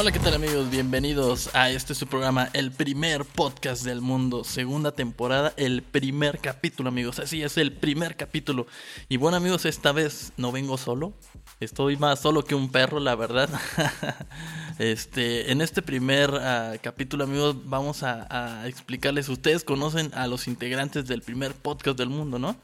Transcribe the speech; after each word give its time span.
Hola, 0.00 0.12
¿qué 0.12 0.20
tal 0.20 0.34
amigos? 0.34 0.70
Bienvenidos 0.70 1.52
a 1.56 1.70
este 1.70 1.92
su 1.92 2.06
programa, 2.06 2.50
el 2.52 2.70
primer 2.70 3.24
podcast 3.24 3.82
del 3.82 4.00
mundo, 4.00 4.44
segunda 4.44 4.92
temporada, 4.92 5.52
el 5.56 5.82
primer 5.82 6.38
capítulo 6.38 6.88
amigos, 6.88 7.18
así 7.18 7.42
es, 7.42 7.56
el 7.58 7.72
primer 7.72 8.16
capítulo. 8.16 8.68
Y 9.08 9.16
bueno 9.16 9.38
amigos, 9.38 9.64
esta 9.64 9.90
vez 9.90 10.32
no 10.36 10.52
vengo 10.52 10.78
solo, 10.78 11.14
estoy 11.58 11.96
más 11.96 12.20
solo 12.20 12.44
que 12.44 12.54
un 12.54 12.70
perro, 12.70 13.00
la 13.00 13.16
verdad. 13.16 13.50
este, 14.78 15.50
en 15.50 15.60
este 15.60 15.82
primer 15.82 16.32
ah, 16.32 16.74
capítulo 16.80 17.24
amigos 17.24 17.56
vamos 17.64 18.04
a, 18.04 18.28
a 18.30 18.68
explicarles, 18.68 19.28
ustedes 19.28 19.64
conocen 19.64 20.12
a 20.14 20.28
los 20.28 20.46
integrantes 20.46 21.08
del 21.08 21.22
primer 21.22 21.54
podcast 21.54 21.98
del 21.98 22.08
mundo, 22.08 22.38
¿no? 22.38 22.54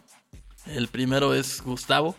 El 0.66 0.86
primero 0.86 1.34
es 1.34 1.62
Gustavo, 1.62 2.14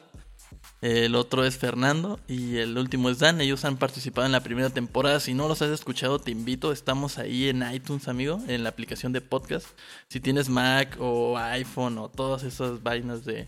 el 0.81 1.15
otro 1.15 1.45
es 1.45 1.57
Fernando 1.57 2.19
y 2.27 2.57
el 2.57 2.77
último 2.77 3.09
es 3.09 3.19
Dan. 3.19 3.41
Ellos 3.41 3.65
han 3.65 3.77
participado 3.77 4.25
en 4.25 4.31
la 4.31 4.43
primera 4.43 4.69
temporada. 4.69 5.19
Si 5.19 5.33
no 5.33 5.47
los 5.47 5.61
has 5.61 5.69
escuchado, 5.69 6.19
te 6.19 6.31
invito. 6.31 6.71
Estamos 6.71 7.17
ahí 7.17 7.49
en 7.49 7.63
iTunes, 7.73 8.07
amigo, 8.07 8.41
en 8.47 8.63
la 8.63 8.69
aplicación 8.69 9.11
de 9.13 9.21
podcast. 9.21 9.67
Si 10.09 10.19
tienes 10.19 10.49
Mac 10.49 10.97
o 10.99 11.37
iPhone 11.37 11.97
o 11.97 12.09
todas 12.09 12.43
esas 12.43 12.83
vainas 12.83 13.25
de, 13.25 13.47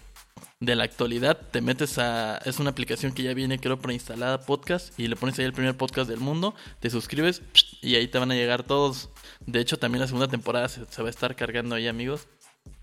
de 0.59 0.75
la 0.75 0.85
actualidad, 0.85 1.39
te 1.51 1.61
metes 1.61 1.99
a... 1.99 2.37
Es 2.37 2.59
una 2.59 2.71
aplicación 2.71 3.11
que 3.11 3.23
ya 3.23 3.33
viene, 3.33 3.59
creo, 3.59 3.77
preinstalada 3.77 4.41
podcast 4.41 4.97
y 4.99 5.07
le 5.07 5.15
pones 5.15 5.37
ahí 5.37 5.45
el 5.45 5.53
primer 5.53 5.77
podcast 5.77 6.09
del 6.09 6.19
mundo, 6.19 6.55
te 6.79 6.89
suscribes 6.89 7.41
y 7.81 7.95
ahí 7.95 8.07
te 8.07 8.17
van 8.17 8.31
a 8.31 8.35
llegar 8.35 8.63
todos. 8.63 9.09
De 9.45 9.59
hecho, 9.59 9.77
también 9.77 10.01
la 10.01 10.07
segunda 10.07 10.27
temporada 10.27 10.67
se, 10.69 10.85
se 10.85 11.01
va 11.01 11.09
a 11.09 11.11
estar 11.11 11.35
cargando 11.35 11.75
ahí, 11.75 11.87
amigos. 11.87 12.27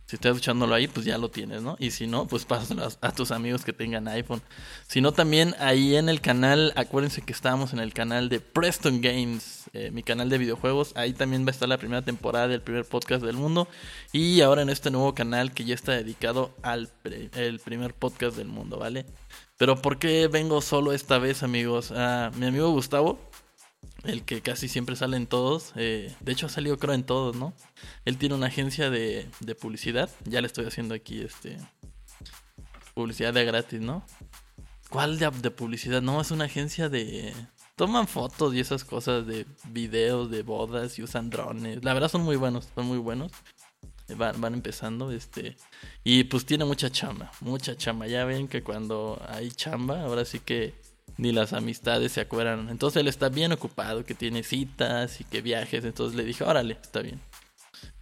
Si 0.07 0.17
estás 0.17 0.33
escuchándolo 0.33 0.75
ahí, 0.75 0.87
pues 0.87 1.07
ya 1.07 1.17
lo 1.17 1.31
tienes, 1.31 1.63
¿no? 1.63 1.77
Y 1.79 1.91
si 1.91 2.07
no, 2.07 2.27
pues 2.27 2.45
pásalo 2.47 2.89
a, 3.01 3.13
tus 3.13 3.31
amigos 3.31 3.65
que 3.65 3.73
tengan 3.73 4.07
iPhone. 4.09 4.43
Si 4.87 5.01
no, 5.01 5.13
también 5.13 5.55
ahí 5.59 5.97
en 5.97 6.09
el 6.09 6.21
canal, 6.21 6.73
acuérdense 6.77 7.23
que 7.23 7.33
estábamos 7.33 7.73
en 7.73 7.79
el 7.79 7.95
canal 7.95 8.29
de 8.29 8.41
Preston 8.41 9.01
Games, 9.01 9.65
eh, 9.73 9.91
mi 9.91 10.03
canal 10.03 10.29
de 10.29 10.39
videojuegos. 10.39 10.93
Ahí 10.95 11.15
también 11.15 11.45
va 11.45 11.49
a 11.49 11.51
estar 11.53 11.69
la 11.69 11.79
primera 11.79 12.03
temporada 12.03 12.49
del 12.49 12.61
primer 12.61 12.85
podcast 12.85 13.25
del 13.25 13.37
mundo. 13.37 13.67
Y 14.13 14.43
ahora 14.43 14.63
en 14.63 14.69
este 14.69 14.91
nuevo 14.91 15.15
canal 15.15 15.53
que 15.53 15.65
ya 15.65 15.75
está 15.75 15.93
dedicado 15.93 16.55
al 16.63 16.91
el 17.35 17.61
primer 17.61 17.95
podcast 17.95 18.37
del 18.37 18.49
mundo, 18.49 18.79
¿vale? 18.79 19.07
Pero 19.57 19.81
¿por 19.81 19.99
qué 19.99 20.29
vengo 20.29 20.61
solo 20.61 20.93
esta 20.93 21.19
vez, 21.19 21.43
amigos? 21.43 21.93
Ah, 21.97 22.31
mi 22.37 22.47
amigo 22.47 22.71
Gustavo 22.71 23.19
el 24.05 24.25
que 24.25 24.41
casi 24.41 24.69
siempre 24.69 24.97
sale 24.97 25.17
en 25.17 25.27
todos. 25.27 25.73
Eh, 25.77 26.15
de 26.21 26.33
hecho, 26.33 26.47
ha 26.47 26.51
salido 26.51 26.79
creo 26.79 26.95
en 26.95 27.05
todos, 27.05 27.37
¿no? 27.37 27.55
Él 28.05 28.19
tiene 28.19 28.35
una 28.35 28.47
agencia 28.47 28.91
de, 28.91 29.29
de, 29.41 29.55
publicidad. 29.55 30.11
Ya 30.25 30.41
le 30.41 30.47
estoy 30.47 30.67
haciendo 30.67 30.95
aquí 30.95 31.21
este 31.23 31.59
publicidad 32.95 33.35
de 33.35 33.45
gratis, 33.45 33.81
¿no? 33.81 34.05
¿Cuál 34.89 35.19
de, 35.19 35.31
de 35.31 35.51
publicidad? 35.51 36.03
No, 36.03 36.21
es 36.21 36.31
una 36.31 36.45
agencia 36.45 36.89
de... 36.89 37.35
Toman 37.77 38.07
fotos 38.07 38.55
y 38.55 38.61
esas 38.61 38.85
cosas 38.85 39.27
de 39.27 39.47
videos 39.71 40.31
de 40.31 40.45
bodas 40.45 40.97
y 40.99 41.03
usan 41.03 41.29
drones. 41.29 41.83
La 41.83 41.93
verdad 41.93 42.09
son 42.09 42.23
muy 42.23 42.37
buenos, 42.37 42.69
son 42.73 42.87
muy 42.87 42.99
buenos. 42.99 43.33
Van, 44.17 44.41
van 44.41 44.55
empezando, 44.55 45.11
este... 45.11 45.57
Y 46.05 46.25
pues 46.25 46.47
tiene 46.47 46.65
mucha 46.65 46.91
chamba, 46.91 47.33
mucha 47.41 47.77
chamba. 47.77 48.07
Ya 48.07 48.25
ven 48.25 48.47
que 48.47 48.63
cuando 48.63 49.21
hay 49.29 49.51
chamba, 49.51 50.03
ahora 50.03 50.25
sí 50.25 50.39
que 50.39 50.84
ni 51.17 51.33
las 51.33 51.53
amistades 51.53 52.13
se 52.13 52.21
acuerdan. 52.21 52.69
Entonces 52.69 53.01
él 53.01 53.09
está 53.09 53.29
bien 53.29 53.53
ocupado, 53.53 54.05
que 54.05 54.15
tiene 54.15 54.43
citas 54.43 55.21
y 55.21 55.25
que 55.25 55.43
viajes. 55.43 55.85
Entonces 55.85 56.17
le 56.17 56.25
dije, 56.25 56.45
órale, 56.45 56.79
está 56.81 57.01
bien. 57.01 57.21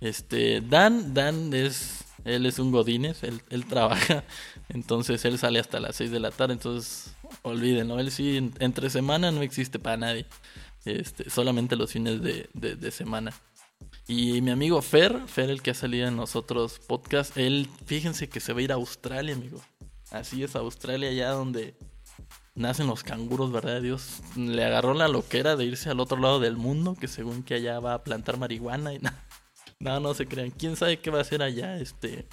Este, 0.01 0.61
Dan, 0.61 1.15
Dan 1.15 1.53
es, 1.55 2.05
él 2.25 2.47
es 2.47 2.59
un 2.59 2.73
godines, 2.73 3.23
él, 3.23 3.41
él 3.51 3.67
trabaja. 3.67 4.25
Entonces 4.69 5.25
él 5.25 5.39
sale 5.39 5.59
hasta 5.59 5.81
las 5.81 5.97
6 5.97 6.11
de 6.11 6.21
la 6.21 6.31
tarde. 6.31 6.55
Entonces, 6.55 7.15
olvídenlo, 7.43 7.99
él 8.01 8.11
sí, 8.11 8.53
entre 8.59 8.91
semana 8.91 9.31
no 9.31 9.43
existe 9.43 9.79
para 9.79 9.97
nadie. 9.97 10.27
Este, 10.85 11.31
solamente 11.31 11.77
los 11.77 11.93
fines 11.93 12.23
de, 12.23 12.49
de, 12.55 12.77
de 12.77 12.91
semana. 12.91 13.33
Y 14.09 14.41
mi 14.41 14.51
amigo 14.51 14.83
Fer, 14.83 15.23
Fer 15.27 15.51
el 15.51 15.63
que 15.63 15.71
ha 15.71 15.75
salido 15.75 16.09
en 16.09 16.17
nosotros 16.17 16.81
podcast, 16.81 17.37
él, 17.37 17.69
fíjense 17.87 18.29
que 18.29 18.41
se 18.41 18.53
va 18.53 18.59
a 18.61 18.63
ir 18.63 18.73
a 18.73 18.77
Australia, 18.77 19.35
amigo. 19.35 19.61
Así 20.11 20.43
es, 20.43 20.57
Australia, 20.57 21.09
allá 21.09 21.31
donde 21.31 21.75
nacen 22.55 22.87
los 22.87 23.03
canguros, 23.03 23.53
¿verdad? 23.53 23.81
Dios 23.81 24.21
le 24.37 24.65
agarró 24.65 24.95
la 24.95 25.09
loquera 25.09 25.57
de 25.57 25.65
irse 25.65 25.91
al 25.91 26.01
otro 26.01 26.19
lado 26.19 26.41
del 26.41 26.57
mundo, 26.57 26.97
que 26.99 27.09
según 27.09 27.43
que 27.43 27.55
allá 27.55 27.81
va 27.81 27.95
a 27.95 28.05
plantar 28.05 28.37
marihuana 28.39 28.93
y 28.93 28.99
nada. 29.01 29.25
No, 29.79 29.99
no 30.01 30.15
se 30.15 30.27
crean. 30.27 30.51
¿Quién 30.51 30.77
sabe 30.77 31.01
qué 31.01 31.11
va 31.11 31.19
a 31.19 31.23
hacer 31.23 31.43
allá 31.43 31.77
este, 31.79 32.29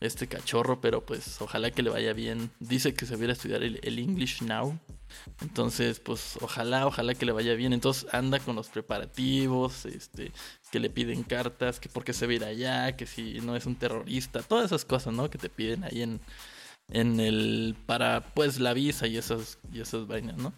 este 0.00 0.26
cachorro? 0.26 0.80
Pero 0.80 1.04
pues 1.04 1.40
ojalá 1.40 1.70
que 1.70 1.82
le 1.82 1.90
vaya 1.90 2.12
bien. 2.12 2.50
Dice 2.58 2.94
que 2.94 3.06
se 3.06 3.16
viera 3.16 3.32
a 3.32 3.34
estudiar 3.34 3.62
el, 3.62 3.78
el, 3.82 3.98
English 4.00 4.42
Now. 4.42 4.76
Entonces, 5.40 6.00
pues 6.00 6.36
ojalá, 6.40 6.86
ojalá 6.86 7.14
que 7.14 7.26
le 7.26 7.32
vaya 7.32 7.54
bien. 7.54 7.72
Entonces 7.72 8.12
anda 8.12 8.40
con 8.40 8.56
los 8.56 8.68
preparativos, 8.68 9.86
este, 9.86 10.32
que 10.72 10.80
le 10.80 10.90
piden 10.90 11.22
cartas, 11.22 11.78
que 11.78 11.88
por 11.88 12.02
qué 12.02 12.12
se 12.12 12.26
va 12.26 12.32
a 12.32 12.34
ir 12.34 12.44
allá, 12.44 12.96
que 12.96 13.06
si 13.06 13.40
no 13.40 13.54
es 13.54 13.66
un 13.66 13.76
terrorista, 13.76 14.42
todas 14.42 14.66
esas 14.66 14.84
cosas, 14.84 15.14
¿no? 15.14 15.30
Que 15.30 15.38
te 15.38 15.48
piden 15.48 15.84
ahí 15.84 16.02
en, 16.02 16.20
en 16.90 17.20
el 17.20 17.76
para 17.86 18.20
pues 18.34 18.60
la 18.60 18.72
visa 18.72 19.06
y 19.06 19.16
esas 19.16 19.58
y 19.72 19.80
esas 19.80 20.06
vainas, 20.06 20.36
¿no? 20.36 20.52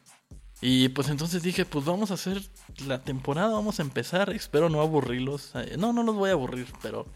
Y 0.61 0.91
pues 0.91 1.09
entonces 1.09 1.43
dije, 1.43 1.65
pues 1.65 1.85
vamos 1.85 2.13
a 2.13 2.15
hacer 2.15 2.41
la 2.87 3.03
temporada, 3.03 3.53
vamos 3.53 3.81
a 3.81 3.83
empezar, 3.83 4.31
espero 4.31 4.69
no 4.69 4.81
aburrirlos. 4.81 5.53
No, 5.77 5.93
no 5.93 6.05
los 6.05 6.15
voy 6.15 6.31
a 6.31 6.35
aburrir, 6.35 6.69
pero 6.81 7.07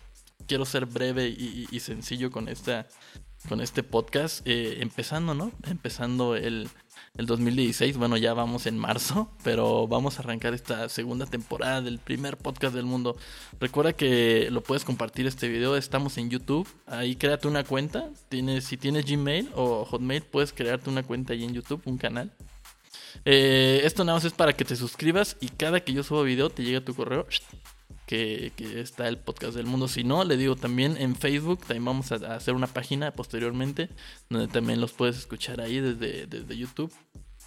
quiero 0.49 0.65
ser 0.65 0.87
breve 0.87 1.29
y, 1.29 1.69
y 1.71 1.81
sencillo 1.81 2.33
con 2.33 2.49
esta 2.49 2.89
con 3.49 3.61
este 3.61 3.83
podcast, 3.83 4.47
eh, 4.47 4.79
empezando, 4.81 5.35
¿no? 5.35 5.53
Empezando 5.65 6.37
el, 6.37 6.69
el 7.19 7.27
2016, 7.27 7.97
bueno, 7.97 8.17
ya 8.17 8.35
vamos 8.35 8.67
en 8.67 8.79
marzo, 8.79 9.31
pero 9.45 9.87
vamos 9.87 10.19
a 10.19 10.23
arrancar 10.23 10.55
esta 10.55 10.89
segunda 10.89 11.27
temporada 11.27 11.81
del 11.83 11.99
primer 11.99 12.37
podcast 12.37 12.75
del 12.75 12.85
mundo. 12.85 13.17
Recuerda 13.61 13.93
que 13.93 14.49
lo 14.51 14.63
puedes 14.63 14.85
compartir 14.85 15.27
este 15.27 15.49
video, 15.49 15.77
estamos 15.77 16.19
en 16.19 16.31
YouTube, 16.31 16.69
ahí 16.87 17.17
créate 17.17 17.49
una 17.49 17.65
cuenta, 17.65 18.11
tienes, 18.29 18.65
si 18.65 18.77
tienes 18.77 19.07
Gmail 19.07 19.51
o 19.55 19.85
Hotmail, 19.85 20.23
puedes 20.23 20.53
crearte 20.53 20.91
una 20.91 21.03
cuenta 21.03 21.33
ahí 21.33 21.45
en 21.45 21.55
YouTube, 21.55 21.83
un 21.85 21.99
canal. 21.99 22.33
Eh, 23.25 23.81
esto 23.85 24.05
nada 24.05 24.17
más 24.17 24.25
es 24.25 24.33
para 24.33 24.53
que 24.53 24.65
te 24.65 24.77
suscribas 24.77 25.37
y 25.41 25.49
cada 25.49 25.81
que 25.81 25.93
yo 25.93 26.03
suba 26.03 26.23
video 26.23 26.51
te 26.51 26.63
llegue 26.63 26.77
a 26.77 26.85
tu 26.85 26.95
correo 26.95 27.27
que, 28.07 28.53
está 28.77 29.09
el 29.09 29.19
podcast 29.19 29.55
del 29.55 29.67
mundo. 29.67 29.89
Si 29.89 30.05
no, 30.05 30.23
le 30.25 30.37
digo 30.37 30.55
también 30.55 30.97
en 30.97 31.17
Facebook, 31.17 31.61
también 31.61 31.85
vamos 31.85 32.13
a 32.13 32.17
hacer 32.35 32.55
una 32.55 32.67
página 32.67 33.13
posteriormente, 33.13 33.89
donde 34.29 34.49
también 34.49 34.81
los 34.81 34.93
puedes 34.93 35.17
escuchar 35.17 35.61
ahí 35.61 35.81
desde, 35.81 36.27
desde 36.27 36.57
YouTube. 36.57 36.93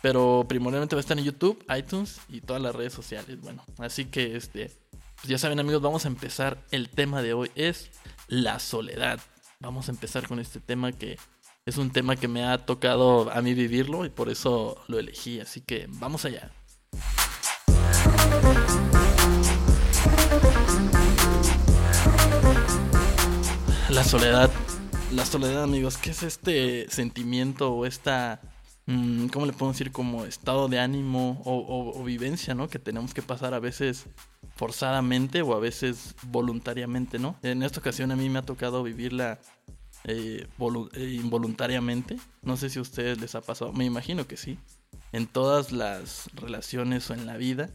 Pero 0.02 0.46
primordialmente 0.48 0.96
va 0.96 1.00
a 1.00 1.02
estar 1.02 1.18
en 1.18 1.26
YouTube, 1.26 1.64
iTunes 1.78 2.22
y 2.30 2.42
todas 2.42 2.62
las 2.62 2.76
redes 2.76 2.94
sociales. 2.94 3.40
Bueno, 3.42 3.66
así 3.80 4.06
que 4.06 4.36
este, 4.36 4.72
pues 5.16 5.28
ya 5.28 5.38
saben 5.38 5.60
amigos, 5.60 5.82
vamos 5.82 6.06
a 6.06 6.08
empezar. 6.08 6.64
El 6.72 6.90
tema 6.90 7.22
de 7.22 7.34
hoy 7.34 7.52
es 7.56 7.92
la 8.28 8.60
soledad. 8.60 9.20
Vamos 9.60 9.90
a 9.90 9.92
empezar 9.92 10.28
con 10.28 10.40
este 10.40 10.62
tema 10.62 10.94
que 10.94 11.18
es 11.66 11.78
un 11.78 11.92
tema 11.92 12.16
que 12.16 12.30
me 12.30 12.46
ha 12.46 12.66
tocado 12.66 13.30
a 13.32 13.42
mí 13.42 13.54
vivirlo 13.54 14.06
y 14.06 14.10
por 14.10 14.30
eso 14.30 14.82
lo 14.88 15.00
elegí. 15.00 15.42
Así 15.42 15.60
que 15.60 15.88
vamos 15.90 16.24
allá. 16.24 16.50
La 23.90 24.04
soledad. 24.04 24.50
La 25.12 25.26
soledad, 25.26 25.64
amigos. 25.64 25.98
¿Qué 25.98 26.12
es 26.12 26.24
este 26.24 26.90
sentimiento 26.90 27.74
o 27.74 27.86
esta... 27.86 28.40
Mmm, 28.90 29.28
¿Cómo 29.28 29.46
le 29.46 29.54
puedo 29.54 29.72
decir? 29.72 29.92
Como 29.92 30.26
estado 30.26 30.68
de 30.68 30.80
ánimo 30.80 31.44
o, 31.46 32.04
vivencia, 32.04 32.56
¿no? 32.56 32.70
Que 32.70 32.80
tenemos 32.80 33.14
que 33.14 33.22
pasar 33.22 33.54
a 33.54 33.60
veces 33.60 34.08
forzadamente 34.56 35.44
o 35.44 35.54
a 35.54 35.60
veces 35.60 36.16
voluntariamente, 36.24 37.20
¿no? 37.20 37.38
En 37.44 37.62
esta 37.62 37.82
ocasión 37.82 38.12
a 38.12 38.16
mí 38.16 38.30
me 38.30 38.40
ha 38.40 38.42
tocado 38.42 38.82
vivirla 38.82 39.38
eh, 40.06 40.48
eh, 40.94 41.20
involuntariamente. 41.22 42.18
No 42.42 42.58
sé 42.58 42.72
si 42.72 42.80
a 42.80 42.82
ustedes 42.82 43.22
les 43.22 43.36
ha 43.36 43.42
pasado. 43.42 43.74
Me 43.74 43.86
imagino 43.86 44.26
que 44.26 44.38
sí. 44.38 44.58
En 45.12 45.28
todas 45.28 45.72
las 45.72 46.28
relaciones 46.34 47.08
o 47.12 47.14
en 47.14 47.28
la 47.28 47.38
vida 47.38 47.70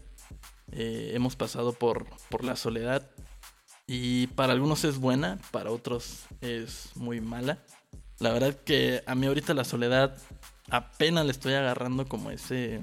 eh, 0.72 1.12
hemos 1.14 1.36
pasado 1.36 1.74
por, 1.74 2.06
por 2.28 2.42
la 2.42 2.56
soledad 2.56 3.08
y 3.86 4.26
para 4.28 4.52
algunos 4.52 4.82
es 4.82 4.98
buena, 4.98 5.38
para 5.52 5.70
otros 5.70 6.24
es 6.40 6.90
muy 6.96 7.20
mala. 7.20 7.62
La 8.18 8.32
verdad 8.32 8.56
que 8.64 9.04
a 9.06 9.14
mí 9.14 9.28
ahorita 9.28 9.54
la 9.54 9.64
soledad 9.64 10.18
apenas 10.70 11.24
le 11.24 11.32
estoy 11.32 11.54
agarrando 11.54 12.06
como 12.06 12.30
ese 12.30 12.80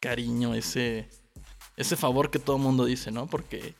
cariño, 0.00 0.54
ese 0.54 1.08
ese 1.76 1.96
favor 1.96 2.30
que 2.30 2.38
todo 2.38 2.58
mundo 2.58 2.84
dice, 2.84 3.10
¿no? 3.10 3.26
Porque 3.26 3.74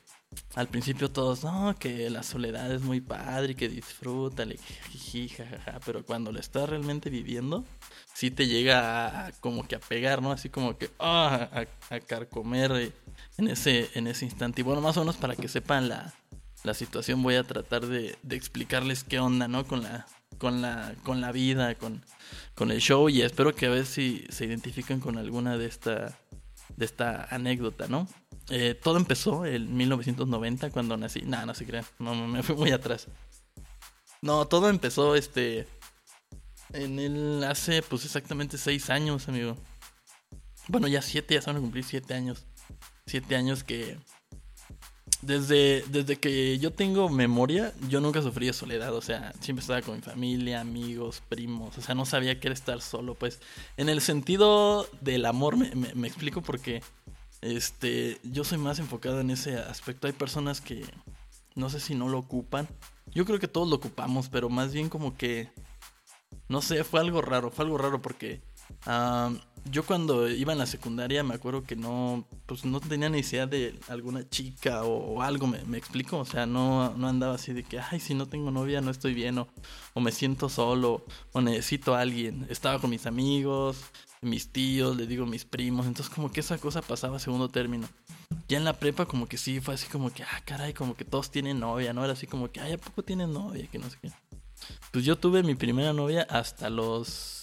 al 0.55 0.67
principio 0.67 1.11
todos, 1.11 1.43
no, 1.43 1.75
que 1.77 2.09
la 2.09 2.23
soledad 2.23 2.71
es 2.71 2.81
muy 2.81 3.01
padre 3.01 3.51
y 3.51 3.55
que 3.55 3.69
disfrútale, 3.69 4.57
jajaja, 4.57 5.79
pero 5.85 6.03
cuando 6.03 6.31
lo 6.31 6.39
estás 6.39 6.69
realmente 6.69 7.09
viviendo, 7.09 7.63
sí 8.13 8.31
te 8.31 8.47
llega 8.47 9.27
a, 9.27 9.31
como 9.33 9.67
que 9.67 9.75
a 9.75 9.79
pegar, 9.79 10.21
¿no? 10.21 10.31
Así 10.31 10.49
como 10.49 10.77
que, 10.77 10.89
ah, 10.99 11.49
a, 11.51 11.95
a, 11.95 11.99
carcomer 11.99 12.93
en 13.37 13.47
ese, 13.47 13.89
en 13.93 14.07
ese 14.07 14.25
instante. 14.25 14.61
Y 14.61 14.63
bueno, 14.63 14.81
más 14.81 14.97
o 14.97 15.01
menos 15.01 15.17
para 15.17 15.35
que 15.35 15.47
sepan 15.47 15.87
la, 15.87 16.13
la 16.63 16.73
situación, 16.73 17.21
voy 17.21 17.35
a 17.35 17.43
tratar 17.43 17.85
de, 17.85 18.17
de, 18.23 18.35
explicarles 18.35 19.03
qué 19.03 19.19
onda, 19.19 19.47
¿no? 19.47 19.67
Con 19.67 19.83
la, 19.83 20.07
con 20.37 20.61
la, 20.61 20.95
con 21.03 21.21
la 21.21 21.31
vida, 21.31 21.75
con, 21.75 22.05
con 22.55 22.71
el 22.71 22.79
show 22.79 23.09
y 23.09 23.21
espero 23.21 23.55
que 23.55 23.67
a 23.67 23.69
ver 23.69 23.85
si 23.85 24.25
se 24.29 24.45
identifican 24.45 24.99
con 24.99 25.17
alguna 25.17 25.57
de 25.57 25.65
esta 25.67 26.17
de 26.75 26.85
esta 26.85 27.27
anécdota, 27.29 27.87
¿no? 27.87 28.07
Eh, 28.49 28.75
todo 28.81 28.97
empezó 28.97 29.45
en 29.45 29.75
1990 29.75 30.69
cuando 30.71 30.97
nací. 30.97 31.21
Nah, 31.21 31.45
no 31.45 31.53
se 31.53 31.65
crean, 31.65 31.85
no, 31.99 32.15
me 32.27 32.43
fui 32.43 32.55
muy 32.55 32.71
atrás. 32.71 33.07
No, 34.21 34.47
todo 34.47 34.69
empezó 34.69 35.15
este 35.15 35.67
en 36.73 36.99
el 36.99 37.43
hace 37.43 37.81
pues 37.81 38.05
exactamente 38.05 38.57
seis 38.57 38.89
años, 38.89 39.27
amigo. 39.27 39.57
Bueno, 40.67 40.87
ya 40.87 41.01
siete, 41.01 41.35
ya 41.35 41.41
se 41.41 41.47
van 41.47 41.57
a 41.57 41.61
cumplir 41.61 41.83
siete 41.83 42.13
años. 42.13 42.45
Siete 43.05 43.35
años 43.35 43.63
que 43.63 43.97
desde, 45.25 45.83
desde 45.89 46.17
que 46.17 46.59
yo 46.59 46.71
tengo 46.71 47.09
memoria, 47.09 47.73
yo 47.89 48.01
nunca 48.01 48.21
sufrí 48.21 48.47
de 48.47 48.53
soledad, 48.53 48.93
o 48.93 49.01
sea, 49.01 49.33
siempre 49.39 49.61
estaba 49.61 49.81
con 49.81 49.95
mi 49.95 50.01
familia, 50.01 50.61
amigos, 50.61 51.21
primos, 51.29 51.77
o 51.77 51.81
sea, 51.81 51.95
no 51.95 52.05
sabía 52.05 52.39
qué 52.39 52.49
era 52.49 52.53
estar 52.53 52.81
solo, 52.81 53.15
pues, 53.15 53.39
en 53.77 53.89
el 53.89 54.01
sentido 54.01 54.87
del 55.01 55.25
amor, 55.25 55.57
me, 55.57 55.73
me, 55.75 56.07
explico 56.07 56.41
porque, 56.41 56.81
este, 57.41 58.19
yo 58.23 58.43
soy 58.43 58.57
más 58.57 58.79
enfocado 58.79 59.21
en 59.21 59.31
ese 59.31 59.57
aspecto, 59.57 60.07
hay 60.07 60.13
personas 60.13 60.61
que, 60.61 60.85
no 61.55 61.69
sé 61.69 61.79
si 61.79 61.95
no 61.95 62.09
lo 62.09 62.19
ocupan, 62.19 62.67
yo 63.13 63.25
creo 63.25 63.39
que 63.39 63.47
todos 63.47 63.69
lo 63.69 63.75
ocupamos, 63.75 64.29
pero 64.29 64.49
más 64.49 64.73
bien 64.73 64.89
como 64.89 65.15
que, 65.15 65.49
no 66.49 66.61
sé, 66.61 66.83
fue 66.83 66.99
algo 66.99 67.21
raro, 67.21 67.51
fue 67.51 67.65
algo 67.65 67.77
raro 67.77 68.01
porque 68.01 68.41
yo 69.71 69.85
cuando 69.85 70.29
iba 70.29 70.53
en 70.53 70.59
la 70.59 70.65
secundaria 70.65 71.23
me 71.23 71.35
acuerdo 71.35 71.63
que 71.63 71.75
no, 71.75 72.25
pues 72.45 72.65
no 72.65 72.79
tenía 72.79 73.09
ni 73.09 73.19
idea 73.19 73.47
de 73.47 73.79
alguna 73.87 74.27
chica 74.29 74.83
o, 74.83 75.21
algo, 75.21 75.47
me, 75.47 75.77
explico, 75.77 76.19
o 76.19 76.25
sea, 76.25 76.45
no, 76.45 76.93
no 76.95 77.07
andaba 77.07 77.35
así 77.35 77.53
de 77.53 77.63
que, 77.63 77.79
ay, 77.79 77.99
si 77.99 78.13
no 78.13 78.27
tengo 78.27 78.51
novia 78.51 78.81
no 78.81 78.91
estoy 78.91 79.13
bien, 79.13 79.37
o, 79.37 79.47
o 79.93 80.01
me 80.01 80.11
siento 80.11 80.49
solo, 80.49 81.05
o 81.31 81.41
necesito 81.41 81.95
a 81.95 82.01
alguien. 82.01 82.45
Estaba 82.49 82.79
con 82.79 82.89
mis 82.89 83.05
amigos, 83.05 83.77
mis 84.21 84.49
tíos, 84.49 84.95
le 84.97 85.07
digo 85.07 85.25
mis 85.25 85.45
primos, 85.45 85.85
entonces 85.85 86.13
como 86.13 86.31
que 86.31 86.41
esa 86.41 86.57
cosa 86.57 86.81
pasaba 86.81 87.17
a 87.17 87.19
segundo 87.19 87.49
término. 87.49 87.87
Ya 88.47 88.57
en 88.57 88.65
la 88.65 88.73
prepa 88.73 89.05
como 89.05 89.27
que 89.27 89.37
sí, 89.37 89.59
fue 89.61 89.75
así 89.75 89.87
como 89.87 90.11
que, 90.11 90.23
ah, 90.23 90.41
caray, 90.45 90.73
como 90.73 90.95
que 90.95 91.05
todos 91.05 91.31
tienen 91.31 91.59
novia, 91.59 91.93
¿no? 91.93 92.03
Era 92.03 92.13
así 92.13 92.27
como 92.27 92.51
que, 92.51 92.59
ay, 92.59 92.73
¿a 92.73 92.77
poco 92.77 93.03
tienen 93.03 93.31
novia? 93.31 93.67
Que 93.67 93.79
no 93.79 93.89
sé 93.89 93.97
qué. 94.01 94.11
Pues 94.91 95.05
yo 95.05 95.17
tuve 95.17 95.43
mi 95.43 95.55
primera 95.55 95.93
novia 95.93 96.25
hasta 96.29 96.69
los 96.69 97.42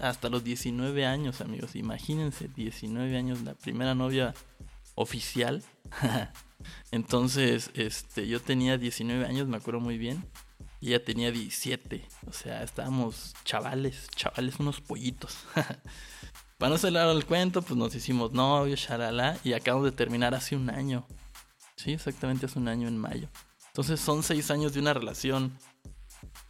hasta 0.00 0.28
los 0.28 0.44
19 0.44 1.06
años, 1.06 1.40
amigos. 1.40 1.76
Imagínense, 1.76 2.48
19 2.48 3.16
años, 3.16 3.42
la 3.42 3.54
primera 3.54 3.94
novia 3.94 4.34
oficial. 4.94 5.62
Entonces, 6.90 7.70
este, 7.74 8.26
yo 8.26 8.40
tenía 8.40 8.78
19 8.78 9.24
años, 9.26 9.48
me 9.48 9.56
acuerdo 9.56 9.80
muy 9.80 9.98
bien. 9.98 10.24
Y 10.80 10.88
ella 10.88 11.04
tenía 11.04 11.30
17. 11.30 12.04
O 12.26 12.32
sea, 12.32 12.62
estábamos 12.62 13.34
chavales, 13.44 14.08
chavales, 14.14 14.58
unos 14.58 14.80
pollitos. 14.80 15.38
Para 16.58 16.70
no 16.70 16.78
cerrar 16.78 17.08
el 17.14 17.26
cuento, 17.26 17.62
pues 17.62 17.76
nos 17.76 17.94
hicimos 17.94 18.32
novios, 18.32 18.80
shalala, 18.80 19.38
y 19.44 19.52
acabamos 19.52 19.84
de 19.86 19.92
terminar 19.92 20.34
hace 20.34 20.56
un 20.56 20.70
año. 20.70 21.06
Sí, 21.76 21.92
exactamente 21.92 22.46
hace 22.46 22.58
un 22.58 22.68
año 22.68 22.88
en 22.88 22.96
mayo. 22.96 23.28
Entonces 23.68 24.00
son 24.00 24.22
seis 24.22 24.50
años 24.50 24.72
de 24.72 24.80
una 24.80 24.94
relación 24.94 25.58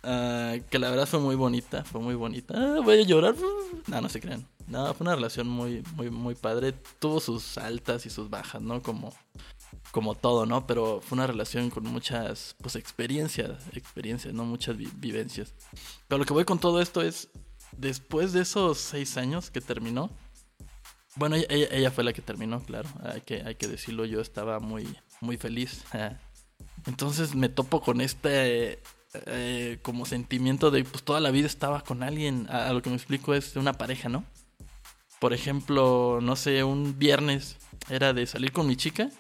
Ah, 0.03 0.55
que 0.71 0.79
la 0.79 0.91
verdad 0.91 1.07
fue 1.07 1.19
muy 1.19 1.35
bonita, 1.35 1.85
fue 1.85 2.01
muy 2.01 2.15
bonita. 2.15 2.55
Ah, 2.57 2.81
voy 2.83 3.01
a 3.01 3.03
llorar. 3.03 3.35
No, 3.89 4.01
no 4.01 4.09
se 4.09 4.21
crean. 4.21 4.47
No, 4.69 4.93
fue 4.95 5.05
una 5.05 5.15
relación 5.15 5.49
muy, 5.49 5.83
muy, 5.95 6.11
muy 6.11 6.35
padre. 6.35 6.73
Tuvo 6.99 7.21
sus 7.21 7.59
altas 7.59 8.07
y 8.07 8.11
sus 8.11 8.31
bajas, 8.31 8.63
¿no? 8.63 8.83
Como, 8.83 9.13
como 9.91 10.15
todo, 10.15 10.47
¿no? 10.47 10.67
Pero 10.67 11.01
fue 11.01 11.17
una 11.17 11.27
relación 11.27 11.71
con 11.71 11.85
muchas, 11.85 12.55
pues, 12.61 12.77
experiencias, 12.77 13.65
experiencias, 13.73 14.33
¿no? 14.35 14.45
Muchas 14.45 14.77
vivencias. 14.77 15.55
Pero 16.09 16.19
lo 16.19 16.25
que 16.25 16.33
voy 16.33 16.45
con 16.45 16.59
todo 16.59 16.81
esto 16.81 17.03
es, 17.03 17.29
después 17.77 18.33
de 18.33 18.43
esos 18.43 18.79
seis 18.79 19.17
años 19.17 19.51
que 19.51 19.61
terminó, 19.61 20.11
bueno, 21.17 21.37
ella, 21.37 21.69
ella, 21.71 21.91
fue 21.91 22.05
la 22.05 22.13
que 22.13 22.21
terminó, 22.23 22.63
claro, 22.63 22.89
hay 23.03 23.23
que, 23.23 23.43
hay 23.43 23.55
que 23.55 23.67
decirlo, 23.67 24.05
yo 24.05 24.21
estaba 24.21 24.61
muy, 24.61 24.87
muy 25.21 25.37
feliz. 25.37 25.83
Entonces 26.87 27.35
me 27.35 27.49
topo 27.49 27.81
con 27.81 28.01
este 28.01 28.81
eh, 29.27 29.79
como 29.83 30.07
sentimiento 30.07 30.71
de 30.71 30.85
pues 30.85 31.03
toda 31.03 31.21
la 31.21 31.31
vida 31.31 31.47
estaba 31.47 31.83
con 31.83 32.03
alguien. 32.03 32.47
A, 32.51 32.73
lo 32.73 32.83
que 32.83 32.91
me 32.91 32.97
explico 32.97 33.35
es 33.35 33.57
una 33.57 33.73
pareja, 33.73 34.09
¿no? 34.09 34.25
Por 35.19 35.33
ejemplo, 35.33 36.21
no 36.23 36.37
sé, 36.37 36.63
un 36.65 36.99
viernes 36.99 37.57
era 37.89 38.13
de 38.13 38.27
salir 38.27 38.53
con 38.53 38.67
mi 38.67 38.77
chica, 38.77 39.11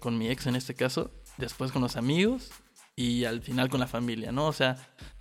con, 0.00 0.18
mi 0.18 0.28
ex 0.28 0.46
en 0.46 0.56
este 0.56 0.74
caso, 0.74 1.10
después 1.38 1.72
con 1.72 1.82
los 1.82 1.96
amigos 1.96 2.50
y 2.96 3.24
al 3.24 3.42
final 3.42 3.68
con 3.68 3.80
la 3.80 3.86
familia, 3.86 4.32
¿no? 4.32 4.46
O 4.46 4.52
sea, 4.52 4.76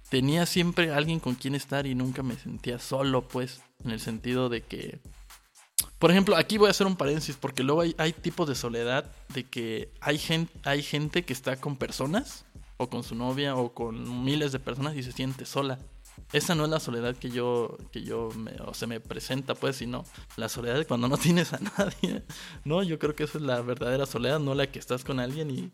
tenía 0.09 0.45
siempre 0.45 0.91
alguien 0.91 1.19
con 1.19 1.35
quien 1.35 1.55
estar 1.55 1.85
y 1.85 1.95
nunca 1.95 2.23
me 2.23 2.35
sentía 2.35 2.79
solo, 2.79 3.27
pues, 3.27 3.61
en 3.83 3.91
el 3.91 3.99
sentido 3.99 4.49
de 4.49 4.61
que... 4.61 4.99
Por 5.99 6.09
ejemplo, 6.09 6.35
aquí 6.35 6.57
voy 6.57 6.67
a 6.67 6.71
hacer 6.71 6.87
un 6.87 6.95
paréntesis 6.95 7.37
porque 7.37 7.63
luego 7.63 7.81
hay, 7.81 7.93
hay 7.99 8.11
tipos 8.11 8.49
de 8.49 8.55
soledad 8.55 9.05
de 9.29 9.43
que 9.43 9.91
hay 10.01 10.17
gente, 10.17 10.51
hay 10.63 10.81
gente 10.81 11.23
que 11.23 11.33
está 11.33 11.57
con 11.57 11.75
personas 11.75 12.45
o 12.81 12.89
con 12.89 13.03
su 13.03 13.13
novia 13.13 13.55
o 13.55 13.73
con 13.73 14.23
miles 14.23 14.51
de 14.51 14.59
personas 14.59 14.95
y 14.95 15.03
se 15.03 15.11
siente 15.11 15.45
sola. 15.45 15.77
Esa 16.33 16.55
no 16.55 16.63
es 16.63 16.71
la 16.71 16.79
soledad 16.79 17.15
que 17.15 17.29
yo, 17.29 17.77
que 17.91 18.01
yo 18.01 18.29
me, 18.35 18.53
o 18.65 18.73
se 18.73 18.87
me 18.87 18.99
presenta, 18.99 19.53
pues, 19.53 19.75
sino 19.75 20.03
la 20.35 20.49
soledad 20.49 20.75
de 20.75 20.85
cuando 20.85 21.07
no 21.07 21.17
tienes 21.17 21.53
a 21.53 21.59
nadie. 21.77 22.23
No, 22.63 22.81
yo 22.81 22.97
creo 22.97 23.15
que 23.15 23.23
esa 23.23 23.37
es 23.37 23.43
la 23.43 23.61
verdadera 23.61 24.05
soledad, 24.07 24.39
no 24.39 24.55
la 24.55 24.67
que 24.67 24.79
estás 24.79 25.03
con 25.03 25.19
alguien 25.19 25.51
y... 25.51 25.71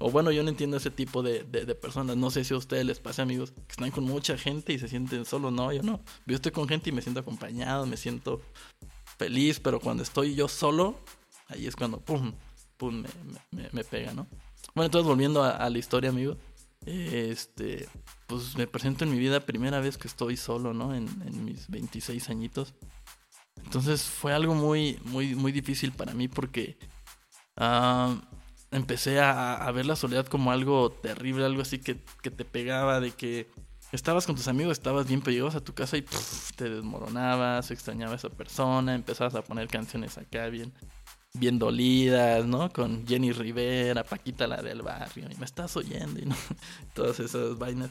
O 0.00 0.10
bueno, 0.10 0.30
yo 0.30 0.42
no 0.42 0.48
entiendo 0.48 0.76
ese 0.76 0.90
tipo 0.90 1.22
de, 1.22 1.42
de, 1.42 1.74
personas. 1.74 2.16
No 2.16 2.30
sé 2.30 2.44
si 2.44 2.54
a 2.54 2.56
ustedes 2.56 2.84
les 2.84 3.00
pasa, 3.00 3.22
amigos, 3.22 3.50
que 3.50 3.72
están 3.72 3.90
con 3.90 4.04
mucha 4.04 4.36
gente 4.36 4.72
y 4.72 4.78
se 4.78 4.86
sienten 4.86 5.24
solos. 5.24 5.52
No, 5.52 5.72
yo 5.72 5.82
no. 5.82 6.00
Yo 6.24 6.36
estoy 6.36 6.52
con 6.52 6.68
gente 6.68 6.90
y 6.90 6.92
me 6.92 7.02
siento 7.02 7.20
acompañado, 7.20 7.84
me 7.84 7.96
siento 7.96 8.40
feliz, 9.16 9.58
pero 9.58 9.80
cuando 9.80 10.04
estoy 10.04 10.36
yo 10.36 10.46
solo, 10.46 10.96
ahí 11.48 11.66
es 11.66 11.74
cuando, 11.74 12.00
pum, 12.00 12.32
pum, 12.76 13.02
me, 13.50 13.68
me, 13.72 13.82
pega, 13.82 14.12
¿no? 14.12 14.28
Bueno, 14.74 14.86
entonces 14.86 15.08
volviendo 15.08 15.42
a, 15.42 15.50
a 15.50 15.68
la 15.68 15.78
historia, 15.78 16.10
amigos 16.10 16.36
este, 16.86 17.88
pues 18.26 18.56
me 18.56 18.66
presento 18.66 19.04
en 19.04 19.10
mi 19.10 19.18
vida 19.18 19.40
primera 19.40 19.80
vez 19.80 19.98
que 19.98 20.08
estoy 20.08 20.36
solo, 20.36 20.72
¿no? 20.74 20.94
En, 20.94 21.08
mis 21.44 21.68
26 21.68 22.30
añitos. 22.30 22.74
Entonces 23.64 24.02
fue 24.02 24.32
algo 24.32 24.54
muy, 24.54 24.98
muy, 25.04 25.34
muy 25.34 25.52
difícil 25.52 25.92
para 25.92 26.14
mí 26.14 26.28
porque 26.28 26.78
ah, 27.56 28.16
empecé 28.70 29.20
a, 29.20 29.70
ver 29.72 29.86
la 29.86 29.96
soledad 29.96 30.26
como 30.26 30.52
algo 30.52 30.90
terrible, 30.90 31.44
algo 31.44 31.62
así 31.62 31.78
que, 31.78 32.02
que, 32.22 32.30
te 32.30 32.44
pegaba, 32.44 33.00
de 33.00 33.10
que 33.10 33.50
estabas 33.92 34.26
con 34.26 34.36
tus 34.36 34.48
amigos, 34.48 34.78
estabas 34.78 35.06
bien, 35.06 35.20
pero 35.20 35.32
llegabas 35.32 35.56
a 35.56 35.64
tu 35.64 35.74
casa 35.74 35.96
y 35.96 36.04
te 36.56 36.70
desmoronabas, 36.70 37.70
extrañaba 37.70 38.12
a 38.12 38.16
esa 38.16 38.30
persona, 38.30 38.94
empezabas 38.94 39.34
a 39.34 39.42
poner 39.42 39.68
canciones 39.68 40.16
acá 40.16 40.46
bien 40.46 40.72
bien 41.38 41.58
dolidas, 41.58 42.46
¿no? 42.46 42.70
Con 42.70 43.06
Jenny 43.06 43.32
Rivera, 43.32 44.04
Paquita 44.04 44.46
la 44.46 44.62
del 44.62 44.82
barrio, 44.82 45.26
y 45.30 45.36
me 45.36 45.44
estás 45.44 45.76
oyendo, 45.76 46.20
y 46.20 46.26
¿no? 46.26 46.36
todas 46.94 47.20
esas 47.20 47.58
vainas. 47.58 47.90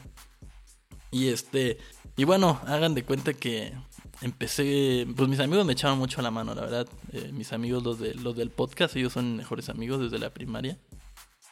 Y 1.10 1.28
este, 1.28 1.78
y 2.16 2.24
bueno, 2.24 2.60
hagan 2.66 2.94
de 2.94 3.04
cuenta 3.04 3.32
que 3.32 3.72
empecé, 4.20 5.06
pues 5.16 5.28
mis 5.28 5.40
amigos 5.40 5.64
me 5.64 5.72
echaban 5.72 5.98
mucho 5.98 6.20
la 6.22 6.30
mano, 6.30 6.54
la 6.54 6.62
verdad. 6.62 6.88
Eh, 7.12 7.30
mis 7.32 7.52
amigos, 7.52 7.82
los, 7.82 7.98
de, 7.98 8.14
los 8.14 8.36
del 8.36 8.50
podcast, 8.50 8.96
ellos 8.96 9.12
son 9.12 9.36
mejores 9.36 9.68
amigos 9.68 10.00
desde 10.00 10.18
la 10.18 10.30
primaria. 10.30 10.78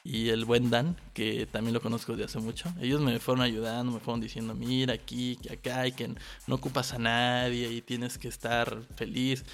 Y 0.02 0.28
el 0.28 0.44
buen 0.44 0.70
Dan, 0.70 0.96
que 1.14 1.46
también 1.46 1.74
lo 1.74 1.80
conozco 1.80 2.12
desde 2.12 2.26
hace 2.26 2.38
mucho. 2.38 2.72
Ellos 2.80 3.00
me 3.00 3.18
fueron 3.18 3.42
ayudando, 3.42 3.92
me 3.92 3.98
fueron 3.98 4.20
diciendo, 4.20 4.54
mira 4.54 4.94
aquí, 4.94 5.36
que 5.36 5.54
acá, 5.54 5.86
y 5.86 5.92
que 5.92 6.14
no 6.46 6.54
ocupas 6.54 6.92
a 6.92 6.98
nadie 6.98 7.70
y 7.72 7.82
tienes 7.82 8.16
que 8.16 8.28
estar 8.28 8.82
feliz. 8.94 9.44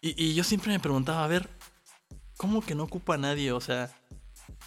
Y, 0.00 0.30
y 0.30 0.34
yo 0.34 0.42
siempre 0.42 0.72
me 0.72 0.80
preguntaba, 0.80 1.24
a 1.24 1.28
ver, 1.28 1.48
¿cómo 2.42 2.60
que 2.60 2.74
no 2.74 2.82
ocupa 2.82 3.14
a 3.14 3.18
nadie? 3.18 3.52
O 3.52 3.60
sea, 3.60 3.96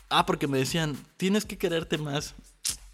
ah, 0.07 0.25
porque 0.25 0.47
me 0.47 0.57
decían, 0.57 0.97
tienes 1.17 1.43
que 1.43 1.57
quererte 1.57 1.97
más. 1.97 2.33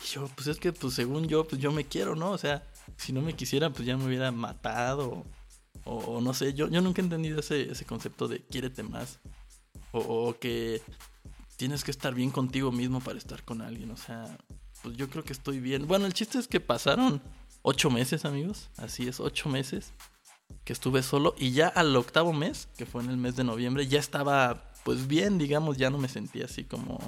Y 0.04 0.16
yo, 0.16 0.28
pues 0.34 0.48
es 0.48 0.58
que, 0.58 0.74
pues 0.74 0.96
según 0.96 1.28
yo, 1.28 1.48
pues 1.48 1.62
yo 1.62 1.72
me 1.72 1.86
quiero, 1.86 2.16
¿no? 2.16 2.32
O 2.32 2.38
sea, 2.40 2.68
si 2.98 3.14
no 3.14 3.22
me 3.22 3.36
quisiera, 3.36 3.70
pues 3.70 3.86
ya 3.86 3.96
me 3.96 4.06
hubiera 4.06 4.32
matado. 4.32 5.24
O, 5.84 6.20
no 6.20 6.34
sé, 6.34 6.56
yo, 6.56 6.68
yo 6.68 6.82
nunca 6.82 7.00
he 7.00 7.04
entendido 7.04 7.42
ese, 7.42 7.72
ese 7.72 7.86
concepto 7.86 8.28
de 8.28 8.42
quiérete 8.42 8.82
más. 8.82 9.20
O, 9.92 10.00
o, 10.00 10.40
que 10.40 10.82
tienes 11.58 11.84
que 11.84 11.92
estar 11.92 12.16
bien 12.16 12.32
contigo 12.32 12.72
mismo 12.72 13.02
para 13.02 13.20
estar 13.20 13.44
con 13.44 13.62
alguien. 13.62 13.92
O 13.92 13.98
sea, 13.98 14.36
pues 14.82 14.98
yo 14.98 15.12
creo 15.12 15.24
que 15.24 15.34
estoy 15.34 15.60
bien. 15.60 15.88
Bueno, 15.88 16.08
el 16.08 16.14
chiste 16.14 16.40
es 16.40 16.48
que 16.48 16.60
pasaron 16.60 17.22
ocho 17.62 17.92
meses, 17.92 18.26
amigos. 18.26 18.72
Así 18.78 19.08
es, 19.08 19.20
ocho 19.20 19.48
meses 19.48 19.94
que 20.64 20.74
estuve 20.74 21.04
solo. 21.04 21.36
Y 21.38 21.52
ya 21.52 21.68
al 21.68 21.96
octavo 21.96 22.34
mes, 22.34 22.68
que 22.78 22.88
fue 22.88 23.04
en 23.04 23.12
el 23.12 23.18
mes 23.18 23.36
de 23.36 23.44
noviembre, 23.44 23.88
ya 23.88 24.00
estaba 24.00 24.71
pues 24.84 25.08
bien, 25.08 25.38
digamos, 25.38 25.78
ya 25.78 25.90
no 25.90 25.98
me 25.98 26.08
sentía 26.08 26.46
así 26.46 26.64
como 26.64 27.00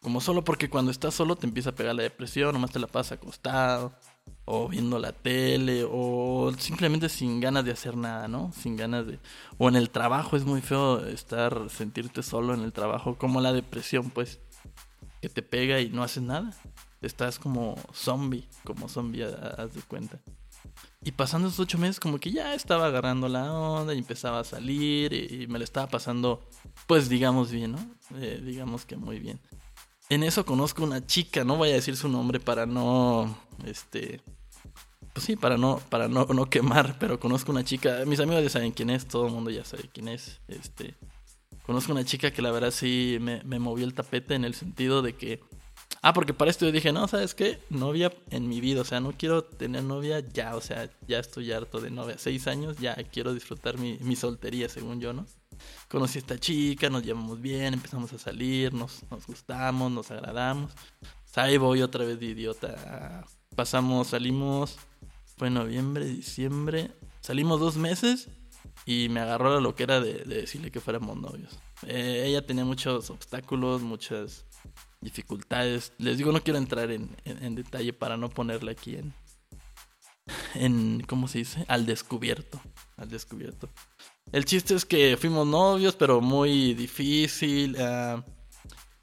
como 0.00 0.20
solo 0.20 0.44
porque 0.44 0.70
cuando 0.70 0.90
estás 0.90 1.14
solo 1.14 1.36
te 1.36 1.46
empieza 1.46 1.70
a 1.70 1.74
pegar 1.74 1.94
la 1.94 2.02
depresión, 2.02 2.52
nomás 2.52 2.70
te 2.70 2.78
la 2.78 2.86
pasas 2.86 3.18
acostado 3.18 3.92
o 4.44 4.68
viendo 4.68 4.98
la 4.98 5.12
tele 5.12 5.84
o 5.86 6.52
simplemente 6.58 7.08
sin 7.08 7.40
ganas 7.40 7.64
de 7.64 7.72
hacer 7.72 7.96
nada, 7.96 8.28
¿no? 8.28 8.52
Sin 8.52 8.76
ganas 8.76 9.06
de 9.06 9.18
o 9.58 9.68
en 9.68 9.76
el 9.76 9.90
trabajo 9.90 10.36
es 10.36 10.44
muy 10.44 10.62
feo 10.62 11.04
estar 11.06 11.68
sentirte 11.68 12.22
solo 12.22 12.54
en 12.54 12.62
el 12.62 12.72
trabajo, 12.72 13.18
como 13.18 13.40
la 13.40 13.52
depresión, 13.52 14.10
pues 14.10 14.38
que 15.20 15.28
te 15.28 15.42
pega 15.42 15.80
y 15.80 15.90
no 15.90 16.02
haces 16.02 16.22
nada. 16.22 16.54
Estás 17.02 17.38
como 17.38 17.76
zombie, 17.92 18.48
como 18.64 18.88
zombie, 18.88 19.24
haz 19.24 19.74
de 19.74 19.82
cuenta. 19.82 20.20
Y 21.08 21.12
pasando 21.12 21.48
esos 21.48 21.60
ocho 21.60 21.78
meses, 21.78 21.98
como 21.98 22.18
que 22.18 22.30
ya 22.30 22.52
estaba 22.52 22.84
agarrando 22.84 23.30
la 23.30 23.50
onda 23.50 23.94
y 23.94 23.98
empezaba 23.98 24.40
a 24.40 24.44
salir 24.44 25.14
y, 25.14 25.46
me 25.46 25.58
lo 25.58 25.64
estaba 25.64 25.86
pasando, 25.86 26.46
pues 26.86 27.08
digamos 27.08 27.50
bien, 27.50 27.72
¿no? 27.72 27.78
Eh, 28.20 28.42
digamos 28.44 28.84
que 28.84 28.94
muy 28.94 29.18
bien. 29.18 29.40
En 30.10 30.22
eso 30.22 30.44
conozco 30.44 30.84
una 30.84 31.06
chica, 31.06 31.44
no 31.44 31.56
voy 31.56 31.70
a 31.70 31.76
decir 31.76 31.96
su 31.96 32.10
nombre 32.10 32.40
para 32.40 32.66
no, 32.66 33.38
este, 33.64 34.20
pues 35.14 35.24
sí, 35.24 35.34
para 35.34 35.56
no, 35.56 35.80
para 35.88 36.08
no, 36.08 36.26
no 36.26 36.50
quemar, 36.50 36.98
pero 37.00 37.18
conozco 37.18 37.52
una 37.52 37.64
chica, 37.64 38.02
mis 38.04 38.20
amigos 38.20 38.42
ya 38.42 38.50
saben 38.50 38.72
quién 38.72 38.90
es, 38.90 39.08
todo 39.08 39.28
el 39.28 39.32
mundo 39.32 39.48
ya 39.48 39.64
sabe 39.64 39.88
quién 39.90 40.08
es, 40.08 40.42
este, 40.46 40.94
conozco 41.64 41.92
una 41.92 42.04
chica 42.04 42.32
que 42.32 42.42
la 42.42 42.50
verdad 42.50 42.70
sí 42.70 43.16
me, 43.18 43.42
me 43.44 43.58
movió 43.58 43.86
el 43.86 43.94
tapete 43.94 44.34
en 44.34 44.44
el 44.44 44.52
sentido 44.52 45.00
de 45.00 45.14
que 45.14 45.40
Ah, 46.00 46.12
porque 46.12 46.32
para 46.32 46.50
esto 46.50 46.64
yo 46.66 46.72
dije, 46.72 46.92
no, 46.92 47.08
¿sabes 47.08 47.34
qué? 47.34 47.60
Novia 47.70 48.12
en 48.30 48.48
mi 48.48 48.60
vida, 48.60 48.82
o 48.82 48.84
sea, 48.84 49.00
no 49.00 49.12
quiero 49.12 49.42
tener 49.42 49.82
novia 49.82 50.20
ya, 50.20 50.54
o 50.54 50.60
sea, 50.60 50.88
ya 51.06 51.18
estoy 51.18 51.50
harto 51.52 51.80
de 51.80 51.90
novia. 51.90 52.16
Seis 52.18 52.46
años, 52.46 52.78
ya 52.78 52.94
quiero 52.94 53.34
disfrutar 53.34 53.78
mi, 53.78 53.98
mi 54.00 54.14
soltería, 54.14 54.68
según 54.68 55.00
yo, 55.00 55.12
¿no? 55.12 55.26
Conocí 55.88 56.18
a 56.18 56.20
esta 56.20 56.38
chica, 56.38 56.88
nos 56.88 57.02
llevamos 57.02 57.40
bien, 57.40 57.74
empezamos 57.74 58.12
a 58.12 58.18
salir, 58.18 58.72
nos, 58.72 59.02
nos 59.10 59.26
gustamos, 59.26 59.90
nos 59.90 60.10
agradamos. 60.10 60.72
O 60.72 61.32
sea, 61.32 61.44
ahí 61.44 61.56
voy 61.56 61.82
otra 61.82 62.04
vez 62.04 62.20
de 62.20 62.26
idiota. 62.26 63.24
Pasamos, 63.56 64.08
salimos, 64.08 64.76
fue 65.36 65.50
noviembre, 65.50 66.04
diciembre, 66.04 66.92
salimos 67.20 67.58
dos 67.58 67.76
meses 67.76 68.28
y 68.86 69.08
me 69.08 69.20
agarró 69.20 69.60
lo 69.60 69.74
que 69.74 69.82
era 69.82 70.00
de, 70.00 70.24
decirle 70.24 70.70
que 70.70 70.80
fuéramos 70.80 71.16
novios. 71.16 71.58
Eh, 71.86 72.24
ella 72.26 72.46
tenía 72.46 72.64
muchos 72.64 73.10
obstáculos, 73.10 73.82
muchas 73.82 74.46
dificultades. 75.00 75.92
Les 75.98 76.18
digo, 76.18 76.32
no 76.32 76.42
quiero 76.42 76.58
entrar 76.58 76.90
en, 76.90 77.08
detalle 77.54 77.92
para 77.92 78.16
no 78.16 78.28
ponerle 78.30 78.72
aquí 78.72 78.96
en, 78.96 79.14
en, 80.54 81.02
¿cómo 81.06 81.28
se 81.28 81.38
dice? 81.38 81.64
Al 81.68 81.86
descubierto, 81.86 82.60
al 82.96 83.08
descubierto. 83.08 83.68
El 84.32 84.44
chiste 84.44 84.74
es 84.74 84.84
que 84.84 85.16
fuimos 85.16 85.46
novios, 85.46 85.96
pero 85.96 86.20
muy 86.20 86.74
difícil. 86.74 87.76
Ah, 87.80 88.22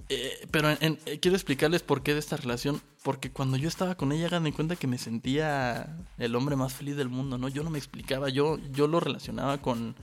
eh, 0.10 0.48
pero 0.52 0.70
eh, 0.70 1.20
quiero 1.20 1.36
explicarles 1.36 1.82
por 1.82 2.04
qué 2.04 2.14
de 2.14 2.20
esta 2.20 2.38
relación. 2.38 2.82
Porque 3.04 3.32
cuando 3.32 3.58
yo 3.58 3.68
estaba 3.68 3.96
con 3.96 4.12
ella, 4.12 4.28
hagan 4.28 4.48
en 4.48 4.54
cuenta 4.54 4.76
que 4.76 4.88
me 4.88 4.98
sentía 4.98 5.96
el 6.18 6.36
hombre 6.36 6.56
más 6.56 6.74
feliz 6.74 6.96
del 6.96 7.10
mundo, 7.10 7.38
¿no? 7.38 7.50
Yo 7.50 7.64
no 7.64 7.70
me 7.70 7.78
explicaba, 7.78 8.30
yo, 8.30 8.58
yo 8.72 8.88
lo 8.88 9.00
relacionaba 9.00 9.60
con, 9.60 9.96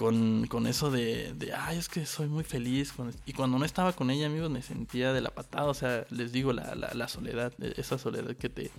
con, 0.00 0.46
con 0.46 0.66
eso 0.66 0.90
de, 0.90 1.34
de, 1.34 1.52
ay, 1.52 1.76
es 1.76 1.90
que 1.90 2.06
soy 2.06 2.26
muy 2.26 2.42
feliz. 2.42 2.94
Y 3.26 3.34
cuando 3.34 3.58
no 3.58 3.66
estaba 3.66 3.92
con 3.92 4.10
ella, 4.10 4.28
amigos, 4.28 4.48
me 4.48 4.62
sentía 4.62 5.12
de 5.12 5.20
la 5.20 5.28
patada. 5.28 5.66
O 5.66 5.74
sea, 5.74 6.06
les 6.08 6.32
digo, 6.32 6.54
la, 6.54 6.74
la, 6.74 6.90
la 6.94 7.06
soledad, 7.06 7.52
esa 7.76 7.98
soledad 7.98 8.34
que 8.34 8.48
te, 8.48 8.70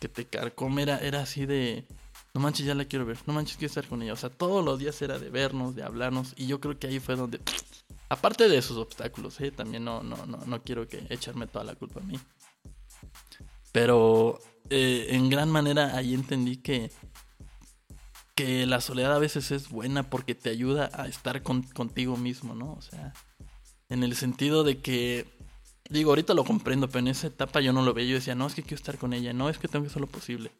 que 0.00 0.08
te 0.08 0.24
carcome 0.24 0.82
era, 0.82 0.98
era 0.98 1.20
así 1.20 1.46
de, 1.46 1.86
no 2.34 2.40
manches, 2.40 2.66
ya 2.66 2.74
la 2.74 2.86
quiero 2.86 3.06
ver, 3.06 3.18
no 3.26 3.34
manches, 3.34 3.56
quiero 3.56 3.68
estar 3.68 3.86
con 3.86 4.02
ella. 4.02 4.14
O 4.14 4.16
sea, 4.16 4.28
todos 4.28 4.64
los 4.64 4.80
días 4.80 5.00
era 5.00 5.20
de 5.20 5.30
vernos, 5.30 5.76
de 5.76 5.84
hablarnos. 5.84 6.34
Y 6.36 6.48
yo 6.48 6.58
creo 6.58 6.76
que 6.76 6.88
ahí 6.88 6.98
fue 6.98 7.14
donde, 7.14 7.38
aparte 8.08 8.48
de 8.48 8.58
esos 8.58 8.78
obstáculos, 8.78 9.40
¿eh? 9.40 9.52
también 9.52 9.84
no, 9.84 10.02
no, 10.02 10.26
no, 10.26 10.38
no 10.44 10.62
quiero 10.64 10.88
que 10.88 11.06
echarme 11.08 11.46
toda 11.46 11.64
la 11.64 11.76
culpa 11.76 12.00
a 12.00 12.02
mí. 12.02 12.18
Pero 13.70 14.40
eh, 14.70 15.06
en 15.10 15.30
gran 15.30 15.52
manera 15.52 15.96
ahí 15.96 16.14
entendí 16.14 16.56
que 16.56 16.90
que 18.36 18.66
la 18.66 18.82
soledad 18.82 19.14
a 19.14 19.18
veces 19.18 19.50
es 19.50 19.70
buena 19.70 20.08
porque 20.08 20.34
te 20.34 20.50
ayuda 20.50 20.90
a 20.92 21.08
estar 21.08 21.42
contigo 21.42 22.18
mismo, 22.18 22.54
¿no? 22.54 22.74
O 22.74 22.82
sea, 22.82 23.14
en 23.88 24.02
el 24.02 24.14
sentido 24.14 24.62
de 24.62 24.78
que, 24.78 25.26
digo, 25.88 26.10
ahorita 26.10 26.34
lo 26.34 26.44
comprendo, 26.44 26.86
pero 26.86 26.98
en 26.98 27.08
esa 27.08 27.28
etapa 27.28 27.62
yo 27.62 27.72
no 27.72 27.82
lo 27.82 27.94
veía. 27.94 28.10
Yo 28.10 28.14
decía, 28.16 28.34
no, 28.34 28.46
es 28.46 28.54
que 28.54 28.62
quiero 28.62 28.76
estar 28.76 28.98
con 28.98 29.14
ella, 29.14 29.32
no, 29.32 29.48
es 29.48 29.56
que 29.56 29.68
tengo 29.68 29.84
que 29.84 29.90
hacer 29.90 30.02
lo 30.02 30.06
posible. 30.06 30.52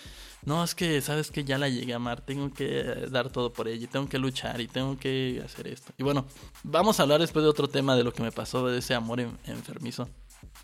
No, 0.47 0.65
es 0.65 0.75
que, 0.75 1.03
sabes 1.03 1.31
que 1.31 1.45
ya 1.45 1.59
la 1.59 1.69
llegué 1.69 1.93
a 1.93 1.97
amar, 1.97 2.23
tengo 2.23 2.51
que 2.51 2.83
dar 3.11 3.29
todo 3.29 3.53
por 3.53 3.69
ella, 3.69 3.85
y 3.85 3.89
tengo 3.89 4.09
que 4.09 4.19
luchar 4.19 4.59
y 4.63 4.69
tengo 4.69 4.99
que 4.99 5.43
hacer 5.45 5.67
esto. 5.67 5.93
Y 5.99 6.03
bueno, 6.03 6.25
vamos 6.63 6.99
a 6.99 7.03
hablar 7.03 7.21
después 7.21 7.43
de 7.43 7.51
otro 7.51 7.69
tema 7.69 7.95
de 7.95 8.05
lo 8.05 8.13
que 8.15 8.23
me 8.23 8.33
pasó 8.33 8.67
de 8.67 8.79
ese 8.79 8.95
amor 8.95 9.21
enfermizo. 9.21 10.09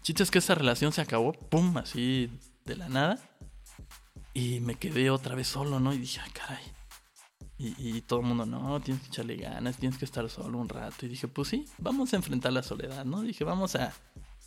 Chiste 0.00 0.23
es 0.23 0.31
que 0.31 0.38
esa 0.38 0.54
relación 0.54 0.92
se 0.92 1.02
acabó, 1.02 1.35
pum, 1.35 1.76
así 1.76 2.31
de 2.64 2.76
la 2.76 2.88
nada. 2.88 3.19
Y 4.33 4.61
me 4.61 4.76
quedé 4.76 5.11
otra 5.11 5.35
vez 5.35 5.49
solo, 5.49 5.78
¿no? 5.78 5.92
Y 5.92 5.99
dije, 5.99 6.19
ay, 6.25 6.31
caray 6.31 6.81
y, 7.62 8.00
todo 8.02 8.21
el 8.21 8.26
mundo, 8.26 8.45
no, 8.45 8.81
tienes 8.81 9.02
que 9.02 9.09
echarle 9.09 9.37
ganas, 9.37 9.76
tienes 9.76 9.99
que 9.99 10.04
estar 10.04 10.28
solo 10.28 10.59
un 10.59 10.69
rato. 10.69 11.07
Y 11.07 11.09
dije, 11.09 11.28
pues 11.28 11.49
sí, 11.49 11.66
vamos 11.78 12.12
a 12.12 12.16
enfrentar 12.16 12.52
la 12.52 12.62
soledad, 12.62 13.04
¿no? 13.04 13.23
Dije, 13.23 13.45
vamos 13.45 13.76
a, 13.76 13.92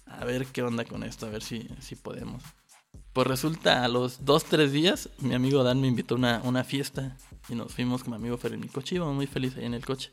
a 0.06 0.26
ver 0.26 0.48
qué 0.48 0.64
onda 0.64 0.86
con 0.86 1.04
esto, 1.04 1.26
a 1.26 1.30
ver 1.30 1.42
si, 1.42 1.68
si 1.80 1.96
podemos. 1.96 2.44
Pues 3.14 3.28
resulta, 3.28 3.86
a 3.86 3.88
los 3.88 4.26
dos, 4.26 4.44
tres 4.44 4.74
días, 4.74 5.10
mi 5.20 5.34
amigo 5.34 5.64
Dan 5.64 5.80
me 5.80 5.88
invitó 5.88 6.16
a 6.16 6.18
una, 6.18 6.42
una 6.44 6.66
fiesta 6.66 7.16
y 7.48 7.56
nos 7.56 7.74
fuimos 7.74 8.04
con 8.04 8.12
mi 8.12 8.18
amigo 8.18 8.38
Fer 8.38 8.54
en 8.54 8.60
mi 8.60 8.68
coche, 8.68 8.96
íbamos 8.96 9.16
muy 9.16 9.28
felices 9.28 9.60
ahí 9.60 9.66
en 9.66 9.74
el 9.74 9.86
coche. 9.86 10.12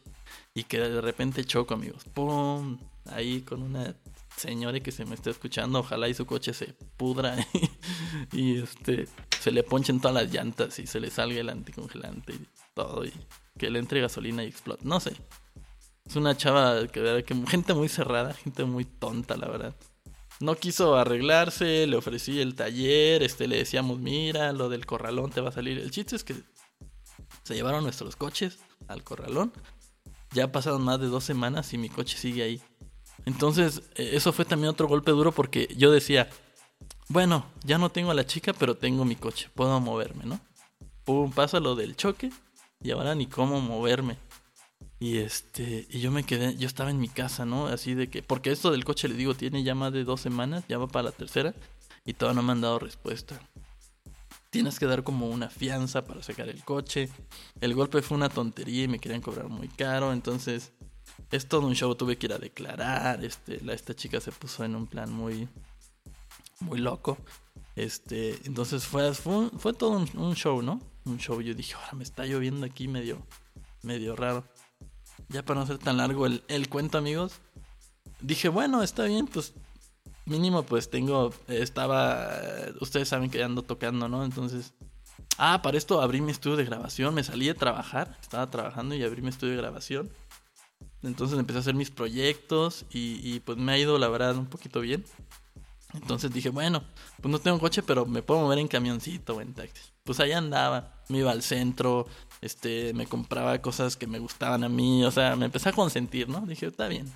Y 0.55 0.65
que 0.65 0.79
de 0.79 1.01
repente 1.01 1.45
choco, 1.45 1.75
amigos. 1.75 2.05
¡Pum! 2.15 2.79
Ahí 3.07 3.41
con 3.41 3.63
una 3.63 3.97
señora 4.37 4.79
que 4.81 4.93
se 4.93 5.05
me 5.05 5.15
está 5.15 5.31
escuchando, 5.31 5.81
ojalá 5.81 6.09
y 6.09 6.15
su 6.15 6.27
coche 6.27 6.55
se 6.55 6.75
pudra 6.97 7.37
y, 8.33 8.59
este 8.59 9.09
se 9.43 9.51
le 9.51 9.65
ponchen 9.65 10.01
todas 10.01 10.15
las 10.15 10.33
llantas 10.33 10.79
y 10.79 10.87
se 10.87 11.01
le 11.01 11.11
salga 11.11 11.41
el 11.41 11.49
anticongelante 11.49 12.33
y 12.33 12.47
todo 12.75 13.05
y 13.05 13.13
que 13.59 13.71
le 13.71 13.81
entre 13.81 14.01
gasolina 14.01 14.45
y 14.45 14.47
explote. 14.47 14.85
No 14.85 15.01
sé. 15.01 15.17
Es 16.07 16.15
una 16.15 16.37
chava 16.37 16.87
que, 16.87 17.25
que 17.27 17.35
gente 17.49 17.75
muy 17.75 17.89
cerrada, 17.89 18.35
gente 18.35 18.65
muy 18.65 18.85
tonta, 18.85 19.37
la 19.37 19.49
verdad. 19.49 19.75
No 20.39 20.55
quiso 20.55 20.95
arreglarse, 20.95 21.89
le 21.89 21.97
ofrecí 21.97 22.41
el 22.41 22.55
taller, 22.55 23.25
este 23.25 23.49
le 23.49 23.57
decíamos, 23.57 23.99
"Mira, 23.99 24.53
lo 24.53 24.69
del 24.69 24.87
corralón 24.87 25.33
te 25.33 25.41
va 25.41 25.49
a 25.49 25.53
salir." 25.53 25.79
El 25.81 25.91
chiste 25.91 26.15
es 26.15 26.23
que 26.23 26.37
se 27.43 27.55
llevaron 27.55 27.83
nuestros 27.83 28.15
coches 28.15 28.61
al 28.87 29.03
corralón. 29.03 29.53
Ya 30.31 30.53
pasaron 30.53 30.83
más 30.83 31.01
de 31.01 31.09
dos 31.09 31.25
semanas 31.25 31.73
y 31.73 31.79
mi 31.79 31.89
coche 31.89 32.17
sigue 32.17 32.45
ahí. 32.45 32.63
Entonces, 33.27 33.83
eh, 33.97 34.11
eso 34.13 34.33
fue 34.33 34.45
también 34.45 34.71
otro 34.71 34.87
golpe 34.87 35.11
duro 35.11 35.33
porque 35.33 35.67
yo 35.77 35.91
decía, 35.91 36.31
bueno, 37.09 37.47
ya 37.65 37.79
no 37.79 37.91
tengo 37.91 38.11
a 38.11 38.15
la 38.15 38.27
chica, 38.27 38.53
pero 38.53 38.77
tengo 38.77 39.05
mi 39.05 39.17
coche, 39.17 39.49
puedo 39.55 39.79
moverme, 39.81 40.25
¿no? 40.25 40.41
Pum, 41.05 41.33
pasa 41.33 41.61
lo 41.61 41.75
del 41.75 41.97
choque 41.97 42.31
y 42.81 42.91
ahora 42.91 43.15
ni 43.15 43.27
cómo 43.27 43.61
moverme. 43.61 44.17
Y 44.99 45.19
este, 45.19 45.87
y 45.91 46.01
yo 46.01 46.13
me 46.13 46.23
quedé, 46.23 46.57
yo 46.57 46.67
estaba 46.67 46.91
en 46.91 47.01
mi 47.01 47.09
casa, 47.09 47.45
¿no? 47.45 47.67
Así 47.67 47.95
de 47.95 48.09
que, 48.09 48.23
porque 48.23 48.53
esto 48.53 48.71
del 48.71 48.85
coche, 48.85 49.09
le 49.09 49.15
digo, 49.15 49.35
tiene 49.35 49.65
ya 49.65 49.75
más 49.75 49.93
de 49.93 50.05
dos 50.05 50.21
semanas, 50.21 50.65
ya 50.69 50.79
va 50.79 50.87
para 50.87 51.05
la 51.05 51.13
tercera, 51.13 51.55
y 52.05 52.15
todavía 52.15 52.41
no 52.41 52.47
me 52.47 52.53
han 52.53 52.61
dado 52.61 52.79
respuesta. 52.79 53.41
Tienes 54.51 54.79
que 54.79 54.87
dar 54.87 55.03
como 55.03 55.29
una 55.29 55.49
fianza 55.49 56.05
para 56.05 56.23
sacar 56.23 56.49
el 56.49 56.63
coche. 56.63 57.09
El 57.61 57.75
golpe 57.75 58.03
fue 58.03 58.17
una 58.17 58.29
tontería 58.29 58.85
y 58.85 58.89
me 58.89 58.99
querían 59.01 59.23
cobrar 59.23 59.49
muy 59.49 59.67
caro, 59.69 60.13
entonces 60.13 60.73
es 61.33 61.49
todo 61.49 61.67
un 61.67 61.75
show, 61.75 61.95
tuve 61.95 62.17
que 62.17 62.27
ir 62.27 62.33
a 62.35 62.39
declarar, 62.39 63.25
este, 63.25 63.61
la, 63.61 63.73
esta 63.73 63.95
chica 63.95 64.21
se 64.21 64.31
puso 64.31 64.65
en 64.65 64.77
un 64.77 64.87
plan 64.87 65.13
muy, 65.13 65.49
muy 66.62 66.78
loco. 66.78 67.19
Este, 67.76 68.38
entonces 68.45 68.85
fue, 68.85 69.12
fue, 69.14 69.73
todo 69.73 69.90
un, 70.14 70.35
show, 70.35 70.62
¿no? 70.62 70.81
Un 71.04 71.19
show. 71.19 71.40
Yo 71.40 71.54
dije, 71.54 71.75
ahora 71.75 71.92
me 71.92 72.04
está 72.04 72.25
lloviendo 72.25 72.66
aquí 72.66 72.88
medio, 72.88 73.26
medio 73.83 74.16
raro. 74.16 74.45
Ya 75.28 75.45
para 75.45 75.61
no 75.61 75.66
ser 75.66 75.78
tan 75.78 75.97
largo 75.97 76.26
el, 76.26 76.45
el 76.49 76.69
cuento, 76.69 76.99
amigos. 76.99 77.40
Dije, 78.21 78.49
bueno, 78.49 78.83
está 78.83 79.04
bien, 79.04 79.26
pues 79.26 79.54
mínimo 80.25 80.62
pues 80.62 80.90
tengo, 80.90 81.33
estaba, 81.49 82.31
ustedes 82.81 83.09
saben 83.09 83.31
que 83.31 83.42
ando 83.42 83.62
tocando, 83.62 84.09
¿no? 84.09 84.25
Entonces, 84.25 84.75
ah, 85.38 85.62
para 85.62 85.78
esto 85.78 86.00
abrí 86.00 86.21
mi 86.21 86.33
estudio 86.33 86.57
de 86.57 86.64
grabación, 86.64 87.14
me 87.14 87.25
salí 87.25 87.47
de 87.47 87.54
trabajar, 87.54 88.16
estaba 88.21 88.47
trabajando 88.49 88.95
y 88.95 89.02
abrí 89.02 89.23
mi 89.23 89.28
estudio 89.28 89.52
de 89.52 89.59
grabación. 89.59 90.11
Entonces 91.02 91.38
empecé 91.38 91.59
a 91.59 91.61
hacer 91.61 91.75
mis 91.75 91.90
proyectos 91.90 92.85
y, 92.92 93.40
pues 93.40 93.59
me 93.59 93.73
ha 93.73 93.78
ido 93.78 93.99
la 93.99 94.09
verdad 94.09 94.37
un 94.37 94.47
poquito 94.47 94.81
bien. 94.81 95.04
Entonces 95.95 96.33
dije, 96.33 96.49
bueno, 96.49 96.83
pues 97.21 97.31
no 97.31 97.39
tengo 97.39 97.59
coche, 97.59 97.83
pero 97.83 98.07
me 98.07 98.23
puedo 98.23 98.41
mover 98.41 98.59
en 98.59 98.69
camioncito 98.69 99.37
o 99.37 99.41
en 99.41 99.55
taxi. 99.55 99.83
Pues 100.05 100.21
ahí 100.21 100.33
andaba, 100.33 101.03
me 101.09 101.19
iba 101.19 101.31
al 101.31 101.43
centro, 101.43 102.07
este, 102.41 102.93
me 102.95 103.07
compraba 103.07 103.61
cosas 103.61 103.97
que 103.97 104.07
me 104.07 104.19
gustaban 104.19 104.65
a 104.65 104.69
mí, 104.69 105.05
o 105.05 105.11
sea, 105.11 105.37
me 105.37 105.47
empecé 105.47 105.69
a 105.69 105.73
consentir, 105.73 106.29
¿no? 106.29 106.47
Dije, 106.47 106.67
está 106.67 106.89
bien. 106.89 107.13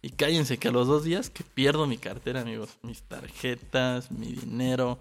Y 0.00 0.10
cállense 0.10 0.58
que 0.58 0.68
a 0.68 0.70
los 0.70 0.86
dos 0.86 1.04
días 1.04 1.28
que 1.28 1.42
pierdo 1.42 1.86
mi 1.86 1.98
cartera, 1.98 2.42
amigos, 2.42 2.78
mis 2.82 3.02
tarjetas, 3.02 4.12
mi 4.12 4.32
dinero, 4.32 5.00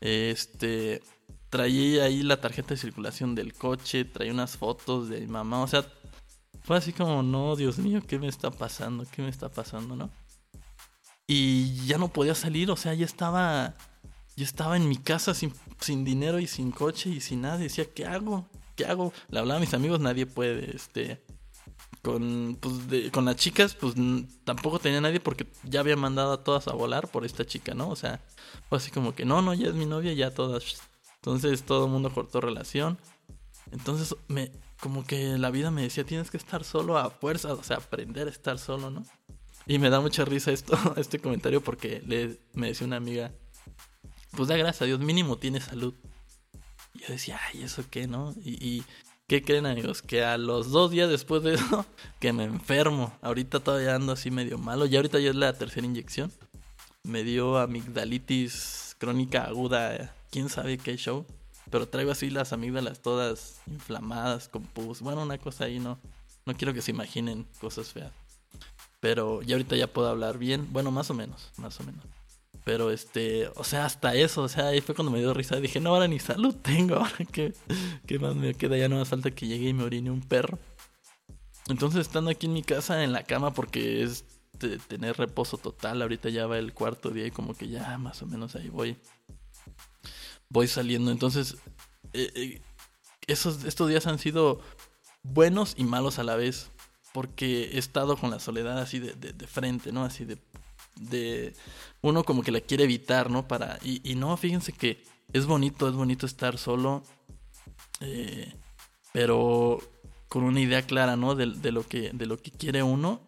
este, 0.00 1.02
traía 1.50 2.04
ahí 2.04 2.22
la 2.22 2.40
tarjeta 2.40 2.70
de 2.70 2.78
circulación 2.78 3.34
del 3.34 3.52
coche, 3.52 4.04
traía 4.06 4.32
unas 4.32 4.56
fotos 4.56 5.08
de 5.10 5.20
mi 5.20 5.26
mamá, 5.26 5.62
o 5.62 5.66
sea, 5.66 5.84
fue 6.62 6.76
así 6.76 6.92
como, 6.92 7.22
no, 7.22 7.56
Dios 7.56 7.78
mío, 7.78 8.00
¿qué 8.06 8.18
me 8.18 8.28
está 8.28 8.50
pasando? 8.50 9.04
¿Qué 9.10 9.22
me 9.22 9.28
está 9.28 9.48
pasando, 9.50 9.96
no? 9.96 10.10
Y 11.32 11.86
ya 11.86 11.96
no 11.96 12.08
podía 12.08 12.34
salir, 12.34 12.72
o 12.72 12.76
sea, 12.76 12.92
ya 12.92 13.04
estaba, 13.04 13.76
ya 14.34 14.44
estaba 14.44 14.76
en 14.76 14.88
mi 14.88 14.96
casa 14.96 15.32
sin, 15.32 15.54
sin 15.78 16.04
dinero 16.04 16.40
y 16.40 16.48
sin 16.48 16.72
coche 16.72 17.08
y 17.08 17.20
sin 17.20 17.42
nada. 17.42 17.56
decía, 17.56 17.84
¿qué 17.84 18.04
hago? 18.04 18.48
¿Qué 18.74 18.84
hago? 18.84 19.12
Le 19.28 19.38
hablaba 19.38 19.58
a 19.58 19.60
mis 19.60 19.72
amigos, 19.72 20.00
nadie 20.00 20.26
puede, 20.26 20.74
este, 20.74 21.24
con, 22.02 22.58
pues, 22.60 23.12
con 23.12 23.26
las 23.26 23.36
chicas, 23.36 23.76
pues 23.76 23.94
tampoco 24.42 24.80
tenía 24.80 25.00
nadie 25.00 25.20
porque 25.20 25.46
ya 25.62 25.78
había 25.78 25.94
mandado 25.94 26.32
a 26.32 26.42
todas 26.42 26.66
a 26.66 26.72
volar 26.72 27.06
por 27.06 27.24
esta 27.24 27.46
chica, 27.46 27.74
¿no? 27.74 27.90
O 27.90 27.94
sea, 27.94 28.20
fue 28.68 28.78
así 28.78 28.90
como 28.90 29.14
que, 29.14 29.24
no, 29.24 29.40
no, 29.40 29.54
ya 29.54 29.68
es 29.68 29.74
mi 29.74 29.86
novia, 29.86 30.12
ya 30.14 30.34
todas 30.34 30.82
Entonces 31.18 31.62
todo 31.62 31.84
el 31.84 31.92
mundo 31.92 32.12
cortó 32.12 32.40
relación. 32.40 32.98
Entonces 33.70 34.16
me, 34.26 34.50
como 34.80 35.06
que 35.06 35.38
la 35.38 35.52
vida 35.52 35.70
me 35.70 35.82
decía, 35.82 36.02
tienes 36.02 36.28
que 36.28 36.38
estar 36.38 36.64
solo 36.64 36.98
a 36.98 37.08
fuerza, 37.08 37.54
o 37.54 37.62
sea, 37.62 37.76
aprender 37.76 38.26
a 38.26 38.32
estar 38.32 38.58
solo, 38.58 38.90
¿no? 38.90 39.04
Y 39.66 39.78
me 39.78 39.90
da 39.90 40.00
mucha 40.00 40.24
risa 40.24 40.50
esto, 40.52 40.76
este 40.96 41.18
comentario 41.18 41.62
porque 41.62 42.02
le, 42.06 42.38
me 42.52 42.68
decía 42.68 42.86
una 42.86 42.96
amiga, 42.96 43.32
pues 44.32 44.48
da 44.48 44.56
gracias 44.56 44.82
a 44.82 44.84
Dios, 44.86 45.00
mínimo 45.00 45.38
tiene 45.38 45.60
salud. 45.60 45.94
Y 46.94 47.00
yo 47.00 47.06
decía, 47.08 47.38
ay, 47.48 47.62
¿eso 47.62 47.84
qué, 47.90 48.06
no? 48.06 48.34
Y, 48.42 48.84
¿qué 49.26 49.42
creen 49.42 49.66
amigos? 49.66 50.02
Que 50.02 50.24
a 50.24 50.38
los 50.38 50.70
dos 50.70 50.90
días 50.90 51.08
después 51.08 51.42
de 51.42 51.54
eso, 51.56 51.86
que 52.18 52.32
me 52.32 52.44
enfermo. 52.44 53.16
Ahorita 53.22 53.60
todavía 53.60 53.94
ando 53.94 54.12
así 54.12 54.30
medio 54.30 54.58
malo, 54.58 54.86
ya 54.86 54.98
ahorita 54.98 55.20
ya 55.20 55.30
es 55.30 55.36
la 55.36 55.52
tercera 55.52 55.86
inyección. 55.86 56.32
Me 57.02 57.24
dio 57.24 57.58
amigdalitis 57.58 58.96
crónica 58.98 59.44
aguda, 59.44 60.14
quién 60.30 60.48
sabe 60.48 60.78
qué 60.78 60.96
show. 60.96 61.26
Pero 61.70 61.88
traigo 61.88 62.10
así 62.10 62.30
las 62.30 62.52
amígdalas 62.52 63.00
todas 63.00 63.60
inflamadas, 63.66 64.48
con 64.48 64.64
pus. 64.64 65.00
Bueno, 65.00 65.22
una 65.22 65.38
cosa 65.38 65.64
ahí 65.64 65.78
no. 65.78 65.98
No 66.44 66.54
quiero 66.54 66.74
que 66.74 66.82
se 66.82 66.90
imaginen 66.90 67.46
cosas 67.60 67.92
feas. 67.92 68.12
Pero 69.00 69.42
ya 69.42 69.56
ahorita 69.56 69.76
ya 69.76 69.86
puedo 69.86 70.08
hablar 70.08 70.38
bien. 70.38 70.68
Bueno, 70.72 70.90
más 70.90 71.10
o 71.10 71.14
menos, 71.14 71.50
más 71.56 71.80
o 71.80 71.84
menos. 71.84 72.04
Pero 72.64 72.90
este, 72.90 73.48
o 73.56 73.64
sea, 73.64 73.86
hasta 73.86 74.14
eso, 74.14 74.42
o 74.42 74.48
sea, 74.48 74.68
ahí 74.68 74.80
fue 74.80 74.94
cuando 74.94 75.10
me 75.10 75.18
dio 75.18 75.32
risa. 75.32 75.56
Dije, 75.56 75.80
no, 75.80 75.90
ahora 75.90 76.08
ni 76.08 76.18
salud 76.18 76.54
tengo, 76.54 76.94
ahora 76.96 77.24
que, 77.32 77.54
¿qué 78.06 78.18
más 78.18 78.36
me 78.36 78.54
queda? 78.54 78.76
Ya 78.76 78.88
no 78.88 78.96
más 78.96 79.08
falta 79.08 79.30
que 79.30 79.46
llegue 79.46 79.68
y 79.70 79.74
me 79.74 79.84
orine 79.84 80.10
un 80.10 80.20
perro. 80.20 80.58
Entonces, 81.68 82.02
estando 82.02 82.30
aquí 82.30 82.46
en 82.46 82.52
mi 82.52 82.62
casa, 82.62 83.02
en 83.02 83.12
la 83.12 83.22
cama, 83.22 83.52
porque 83.54 84.02
es 84.02 84.24
de 84.58 84.78
tener 84.78 85.16
reposo 85.16 85.56
total, 85.56 86.02
ahorita 86.02 86.28
ya 86.28 86.46
va 86.46 86.58
el 86.58 86.74
cuarto 86.74 87.10
día 87.10 87.26
y 87.26 87.30
como 87.30 87.54
que 87.54 87.68
ya 87.68 87.96
más 87.96 88.20
o 88.22 88.26
menos 88.26 88.56
ahí 88.56 88.68
voy 88.68 88.98
voy 90.50 90.68
saliendo. 90.68 91.10
Entonces, 91.10 91.56
eh, 92.12 92.30
eh, 92.34 92.62
esos, 93.26 93.64
estos 93.64 93.88
días 93.88 94.06
han 94.06 94.18
sido 94.18 94.60
buenos 95.22 95.74
y 95.78 95.84
malos 95.84 96.18
a 96.18 96.24
la 96.24 96.36
vez. 96.36 96.70
Porque 97.12 97.70
he 97.72 97.78
estado 97.78 98.16
con 98.16 98.30
la 98.30 98.38
soledad 98.38 98.78
así 98.78 98.98
de, 98.98 99.14
de, 99.14 99.46
frente, 99.46 99.92
¿no? 99.92 100.04
Así 100.04 100.24
de, 100.24 100.38
de... 100.96 101.54
Uno 102.02 102.24
como 102.24 102.42
que 102.42 102.52
la 102.52 102.60
quiere 102.60 102.84
evitar, 102.84 103.30
¿no? 103.30 103.48
Para... 103.48 103.78
Y, 103.82 104.00
y 104.08 104.14
no, 104.14 104.36
fíjense 104.36 104.72
que 104.72 105.02
es 105.32 105.46
bonito, 105.46 105.88
es 105.88 105.94
bonito 105.94 106.26
estar 106.26 106.58
solo. 106.58 107.02
Eh, 108.00 108.54
pero 109.12 109.78
con 110.28 110.44
una 110.44 110.60
idea 110.60 110.82
clara, 110.82 111.16
¿no? 111.16 111.34
De, 111.34 111.46
de, 111.46 111.72
lo 111.72 111.86
que, 111.86 112.10
de 112.12 112.26
lo 112.26 112.36
que 112.38 112.52
quiere 112.52 112.82
uno 112.82 113.20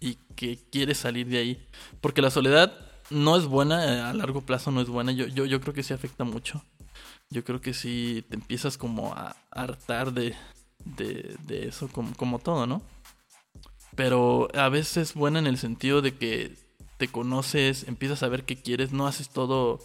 y 0.00 0.14
que 0.34 0.58
quiere 0.70 0.94
salir 0.94 1.28
de 1.28 1.38
ahí. 1.38 1.66
Porque 2.00 2.22
la 2.22 2.30
soledad 2.30 2.72
no 3.10 3.36
es 3.36 3.46
buena, 3.46 4.10
a 4.10 4.14
largo 4.14 4.40
plazo 4.40 4.70
no 4.70 4.80
es 4.80 4.88
buena. 4.88 5.12
Yo, 5.12 5.26
yo, 5.26 5.44
yo 5.46 5.60
creo 5.60 5.74
que 5.74 5.82
sí 5.82 5.92
afecta 5.92 6.24
mucho. 6.24 6.64
Yo 7.30 7.44
creo 7.44 7.60
que 7.60 7.74
sí 7.74 8.24
te 8.28 8.36
empiezas 8.36 8.78
como 8.78 9.12
a 9.14 9.36
hartar 9.50 10.12
de, 10.12 10.34
de, 10.84 11.36
de 11.44 11.68
eso, 11.68 11.88
como, 11.88 12.14
como 12.14 12.38
todo, 12.38 12.66
¿no? 12.66 12.82
Pero 13.96 14.48
a 14.54 14.68
veces 14.68 14.96
es 14.98 15.14
buena 15.14 15.38
en 15.38 15.46
el 15.46 15.58
sentido 15.58 16.02
de 16.02 16.16
que 16.16 16.54
te 16.98 17.08
conoces, 17.08 17.88
empiezas 17.88 18.22
a 18.22 18.28
ver 18.28 18.44
qué 18.44 18.56
quieres, 18.56 18.92
no 18.92 19.06
haces 19.06 19.28
todo 19.28 19.80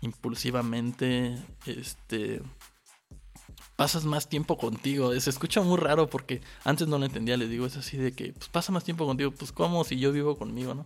impulsivamente, 0.00 1.38
este 1.66 2.42
pasas 3.76 4.04
más 4.04 4.28
tiempo 4.28 4.58
contigo. 4.58 5.18
Se 5.18 5.30
escucha 5.30 5.60
muy 5.60 5.76
raro 5.76 6.08
porque 6.08 6.40
antes 6.64 6.88
no 6.88 6.98
lo 6.98 7.06
entendía, 7.06 7.36
les 7.36 7.50
digo, 7.50 7.66
es 7.66 7.76
así 7.76 7.96
de 7.96 8.12
que 8.12 8.32
pues 8.32 8.48
pasa 8.48 8.72
más 8.72 8.84
tiempo 8.84 9.06
contigo, 9.06 9.30
pues 9.32 9.52
como 9.52 9.84
si 9.84 9.98
yo 9.98 10.12
vivo 10.12 10.36
conmigo, 10.36 10.74
¿no? 10.74 10.84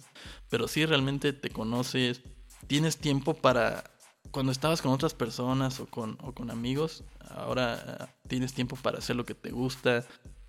Pero 0.48 0.68
sí 0.68 0.86
realmente 0.86 1.32
te 1.32 1.50
conoces, 1.50 2.22
tienes 2.66 2.96
tiempo 2.96 3.34
para 3.34 3.84
cuando 4.30 4.52
estabas 4.52 4.82
con 4.82 4.92
otras 4.92 5.14
personas 5.14 5.80
o 5.80 5.86
con, 5.86 6.18
o 6.22 6.32
con 6.32 6.50
amigos, 6.50 7.04
ahora 7.30 7.98
uh, 8.00 8.28
tienes 8.28 8.52
tiempo 8.52 8.76
para 8.76 8.98
hacer 8.98 9.16
lo 9.16 9.24
que 9.24 9.34
te 9.34 9.50
gusta, 9.50 10.04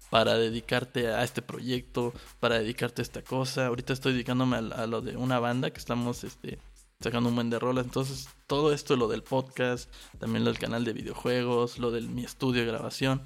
para 0.09 0.35
dedicarte 0.35 1.07
a 1.09 1.23
este 1.23 1.41
proyecto, 1.41 2.13
para 2.39 2.59
dedicarte 2.59 3.01
a 3.01 3.03
esta 3.03 3.21
cosa. 3.21 3.67
Ahorita 3.67 3.93
estoy 3.93 4.13
dedicándome 4.13 4.57
a, 4.57 4.59
a 4.59 4.87
lo 4.87 5.01
de 5.01 5.17
una 5.17 5.39
banda 5.39 5.71
que 5.71 5.79
estamos 5.79 6.23
este, 6.23 6.59
sacando 6.99 7.29
un 7.29 7.35
buen 7.35 7.49
de 7.49 7.59
rolas. 7.59 7.85
Entonces, 7.85 8.29
todo 8.47 8.73
esto, 8.73 8.95
lo 8.95 9.07
del 9.07 9.23
podcast, 9.23 9.91
también 10.19 10.43
lo 10.43 10.51
del 10.51 10.59
canal 10.59 10.83
de 10.83 10.93
videojuegos, 10.93 11.77
lo 11.77 11.91
de 11.91 12.01
mi 12.01 12.23
estudio 12.23 12.61
de 12.61 12.67
grabación. 12.67 13.21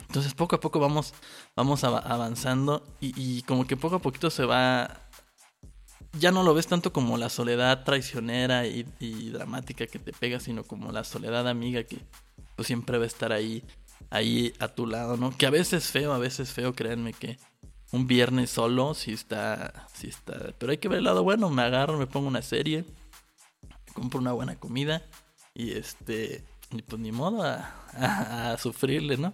Entonces, 0.00 0.34
poco 0.34 0.56
a 0.56 0.60
poco 0.60 0.80
vamos, 0.80 1.14
vamos 1.56 1.84
avanzando 1.84 2.84
y, 3.00 3.42
como 3.42 3.66
que 3.66 3.76
poco 3.76 3.96
a 3.96 4.00
poquito 4.00 4.30
se 4.30 4.44
va... 4.44 5.00
Ya 6.18 6.30
no 6.30 6.44
lo 6.44 6.54
ves 6.54 6.68
tanto 6.68 6.92
como 6.92 7.16
la 7.16 7.28
soledad 7.28 7.82
traicionera 7.82 8.68
y, 8.68 8.86
y 9.00 9.30
dramática 9.30 9.88
que 9.88 9.98
te 9.98 10.12
pega, 10.12 10.38
sino 10.38 10.62
como 10.62 10.92
la 10.92 11.02
soledad 11.02 11.48
amiga 11.48 11.82
que 11.82 11.98
pues 12.54 12.68
siempre 12.68 12.98
va 12.98 13.04
a 13.04 13.08
estar 13.08 13.32
ahí, 13.32 13.64
ahí 14.10 14.52
a 14.58 14.68
tu 14.68 14.86
lado, 14.86 15.16
¿no? 15.16 15.36
Que 15.36 15.46
a 15.46 15.50
veces 15.50 15.84
es 15.84 15.90
feo, 15.90 16.12
a 16.12 16.18
veces 16.18 16.48
es 16.48 16.54
feo, 16.54 16.74
créanme 16.74 17.12
que 17.12 17.38
un 17.94 18.06
viernes 18.06 18.50
solo, 18.50 18.94
si 18.94 19.12
está, 19.12 19.86
si 19.94 20.08
está. 20.08 20.52
Pero 20.58 20.72
hay 20.72 20.78
que 20.78 20.88
ver 20.88 20.98
el 20.98 21.04
lado 21.04 21.22
bueno. 21.22 21.48
Me 21.50 21.62
agarro, 21.62 21.98
me 21.98 22.06
pongo 22.06 22.26
una 22.26 22.42
serie, 22.42 22.84
compro 23.92 24.20
una 24.20 24.32
buena 24.32 24.56
comida 24.56 25.02
y 25.54 25.72
este, 25.72 26.44
y 26.72 26.82
pues 26.82 27.00
ni 27.00 27.12
modo 27.12 27.42
a, 27.44 28.56
sufrirle, 28.58 29.16
¿no? 29.16 29.32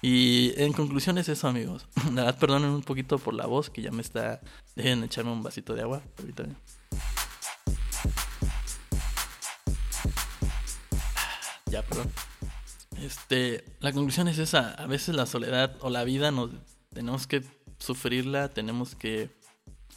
Y 0.00 0.52
en 0.56 0.72
conclusión 0.72 1.18
es 1.18 1.28
eso, 1.28 1.48
amigos. 1.48 1.86
La 2.14 2.24
verdad, 2.24 2.38
perdonen 2.38 2.70
un 2.70 2.82
poquito 2.82 3.18
por 3.18 3.34
la 3.34 3.46
voz 3.46 3.68
que 3.68 3.82
ya 3.82 3.90
me 3.90 4.02
está. 4.02 4.40
Dejen 4.76 5.02
echarme 5.02 5.32
un 5.32 5.42
vasito 5.42 5.74
de 5.74 5.82
agua. 5.82 6.02
Ahorita. 6.18 6.44
Ya, 11.66 11.82
perdón. 11.82 12.12
Este, 13.08 13.64
la 13.80 13.90
conclusión 13.90 14.28
es 14.28 14.36
esa. 14.36 14.72
A 14.72 14.86
veces 14.86 15.16
la 15.16 15.24
soledad 15.24 15.74
o 15.80 15.88
la 15.88 16.04
vida 16.04 16.30
nos 16.30 16.50
tenemos 16.92 17.26
que 17.26 17.42
sufrirla, 17.78 18.50
tenemos 18.50 18.94
que 18.94 19.30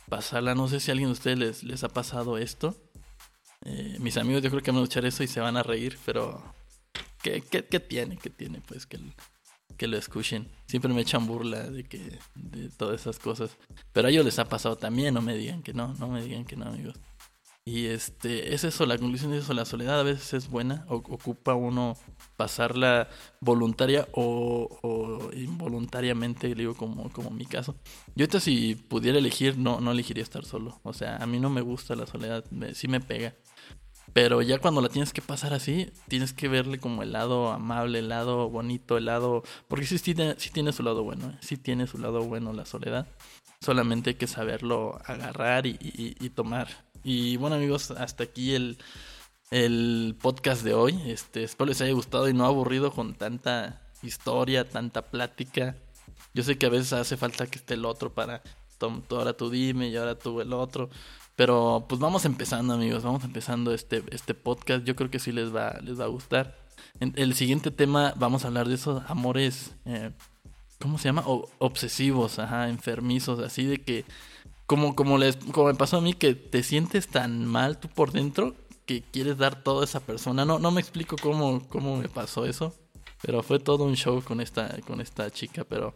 pasarla. 0.07 0.55
No 0.55 0.69
sé 0.69 0.79
si 0.79 0.91
a 0.91 0.93
alguien 0.93 1.09
de 1.09 1.13
ustedes 1.13 1.61
les, 1.61 1.83
ha 1.83 1.89
pasado 1.89 2.37
esto. 2.37 2.73
Eh, 3.65 3.97
mis 3.99 4.15
amigos 4.15 4.41
yo 4.43 4.49
creo 4.49 4.61
que 4.61 4.71
van 4.71 4.79
a 4.79 4.83
escuchar 4.83 5.03
eso 5.03 5.23
y 5.23 5.27
se 5.27 5.41
van 5.41 5.57
a 5.57 5.63
reír, 5.63 5.99
pero 6.05 6.41
¿qué, 7.21 7.41
qué, 7.41 7.65
qué 7.65 7.81
tiene? 7.81 8.15
¿Qué 8.15 8.29
tiene? 8.29 8.61
Pues 8.61 8.85
que, 8.85 8.97
que 9.75 9.87
lo 9.87 9.97
escuchen. 9.97 10.47
Siempre 10.67 10.93
me 10.93 11.01
echan 11.01 11.27
burla 11.27 11.69
de 11.69 11.83
que 11.83 12.17
de 12.35 12.69
todas 12.69 13.01
esas 13.01 13.19
cosas. 13.19 13.57
Pero 13.91 14.07
a 14.07 14.11
ellos 14.11 14.23
les 14.23 14.39
ha 14.39 14.45
pasado 14.45 14.77
también, 14.77 15.13
no 15.13 15.21
me 15.21 15.35
digan 15.35 15.63
que 15.63 15.73
no, 15.73 15.93
no 15.95 16.07
me 16.07 16.21
digan 16.21 16.45
que 16.45 16.55
no, 16.55 16.67
amigos. 16.67 16.95
Y 17.63 17.87
este, 17.87 18.55
es 18.55 18.63
eso, 18.63 18.87
la 18.87 18.97
conclusión 18.97 19.33
es 19.33 19.43
eso, 19.43 19.53
la 19.53 19.65
soledad 19.65 19.99
a 19.99 20.03
veces 20.03 20.33
es 20.33 20.49
buena, 20.49 20.83
o, 20.89 20.95
ocupa 20.95 21.53
uno 21.53 21.95
pasarla 22.35 23.07
voluntaria 23.39 24.07
o, 24.13 24.79
o, 24.81 25.31
involuntariamente, 25.33 26.55
digo 26.55 26.75
como, 26.75 27.11
como 27.11 27.29
mi 27.29 27.45
caso. 27.45 27.75
Yo 28.15 28.23
ahorita 28.23 28.39
si 28.39 28.73
pudiera 28.73 29.19
elegir, 29.19 29.59
no, 29.59 29.79
no 29.79 29.91
elegiría 29.91 30.23
estar 30.23 30.43
solo. 30.43 30.79
O 30.81 30.93
sea, 30.93 31.17
a 31.17 31.27
mí 31.27 31.39
no 31.39 31.51
me 31.51 31.61
gusta 31.61 31.95
la 31.95 32.07
soledad, 32.07 32.43
sí 32.73 32.87
me 32.87 32.99
pega. 32.99 33.35
Pero 34.11 34.41
ya 34.41 34.57
cuando 34.59 34.81
la 34.81 34.89
tienes 34.89 35.13
que 35.13 35.21
pasar 35.21 35.53
así, 35.53 35.91
tienes 36.07 36.33
que 36.33 36.47
verle 36.47 36.79
como 36.79 37.03
el 37.03 37.11
lado 37.13 37.51
amable, 37.51 37.99
el 37.99 38.09
lado 38.09 38.49
bonito, 38.49 38.97
el 38.97 39.05
lado... 39.05 39.43
Porque 39.67 39.85
sí, 39.85 39.99
tiene, 39.99 40.35
sí 40.37 40.49
tiene 40.49 40.73
su 40.73 40.83
lado 40.83 41.03
bueno, 41.03 41.29
¿eh? 41.29 41.37
sí 41.41 41.57
tiene 41.57 41.87
su 41.87 41.99
lado 41.99 42.23
bueno 42.23 42.53
la 42.53 42.65
soledad. 42.65 43.07
Solamente 43.61 44.09
hay 44.09 44.15
que 44.15 44.27
saberlo 44.27 44.99
agarrar 45.05 45.67
y 45.67 46.29
tomar 46.31 46.67
y 47.03 47.37
bueno 47.37 47.55
amigos, 47.55 47.91
hasta 47.91 48.23
aquí 48.23 48.53
el, 48.53 48.77
el 49.51 50.15
podcast 50.21 50.63
de 50.63 50.73
hoy. 50.73 50.99
Este, 51.05 51.43
espero 51.43 51.67
les 51.67 51.81
haya 51.81 51.93
gustado 51.93 52.29
y 52.29 52.33
no 52.33 52.45
aburrido 52.45 52.91
con 52.91 53.15
tanta 53.15 53.81
historia, 54.03 54.69
tanta 54.69 55.03
plática. 55.03 55.75
Yo 56.33 56.43
sé 56.43 56.57
que 56.57 56.65
a 56.65 56.69
veces 56.69 56.93
hace 56.93 57.17
falta 57.17 57.47
que 57.47 57.57
esté 57.59 57.73
el 57.73 57.85
otro 57.85 58.13
para 58.13 58.41
ahora 59.09 59.33
tú 59.33 59.49
dime 59.49 59.89
y 59.89 59.97
ahora 59.97 60.17
tú 60.17 60.41
el 60.41 60.53
otro. 60.53 60.89
Pero 61.35 61.85
pues 61.87 61.99
vamos 61.99 62.25
empezando 62.25 62.73
amigos, 62.73 63.03
vamos 63.03 63.23
empezando 63.23 63.73
este, 63.73 64.03
este 64.11 64.33
podcast. 64.33 64.83
Yo 64.85 64.95
creo 64.95 65.09
que 65.09 65.19
sí 65.19 65.31
les 65.31 65.53
va, 65.55 65.77
les 65.81 65.99
va 65.99 66.05
a 66.05 66.07
gustar. 66.07 66.57
En 66.99 67.13
el 67.15 67.33
siguiente 67.33 67.71
tema 67.71 68.13
vamos 68.17 68.43
a 68.43 68.47
hablar 68.47 68.67
de 68.67 68.75
esos 68.75 69.01
amores, 69.07 69.73
eh, 69.85 70.11
¿cómo 70.79 70.97
se 70.97 71.05
llama? 71.05 71.23
obsesivos, 71.25 72.37
ajá, 72.39 72.69
enfermizos, 72.69 73.39
así 73.39 73.65
de 73.65 73.77
que 73.77 74.05
como, 74.71 74.95
como, 74.95 75.17
les, 75.17 75.35
como 75.35 75.67
me 75.67 75.75
pasó 75.75 75.97
a 75.97 76.01
mí, 76.01 76.13
que 76.13 76.33
te 76.33 76.63
sientes 76.63 77.09
tan 77.09 77.45
mal 77.45 77.77
tú 77.77 77.89
por 77.89 78.13
dentro 78.13 78.55
que 78.85 79.01
quieres 79.01 79.37
dar 79.37 79.61
todo 79.61 79.81
a 79.81 79.83
esa 79.83 79.99
persona. 79.99 80.45
No, 80.45 80.59
no 80.59 80.71
me 80.71 80.79
explico 80.79 81.17
cómo, 81.21 81.67
cómo 81.67 81.97
me 81.97 82.07
pasó 82.07 82.45
eso. 82.45 82.73
Pero 83.21 83.43
fue 83.43 83.59
todo 83.59 83.83
un 83.83 83.97
show 83.97 84.23
con 84.23 84.39
esta, 84.39 84.79
con 84.87 85.01
esta 85.01 85.29
chica. 85.29 85.65
Pero 85.65 85.93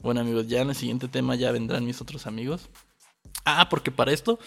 bueno 0.00 0.22
amigos, 0.22 0.48
ya 0.48 0.62
en 0.62 0.70
el 0.70 0.74
siguiente 0.74 1.06
tema 1.06 1.36
ya 1.36 1.52
vendrán 1.52 1.84
mis 1.84 2.00
otros 2.00 2.26
amigos. 2.26 2.68
Ah, 3.44 3.68
porque 3.68 3.92
para 3.92 4.12
esto, 4.12 4.40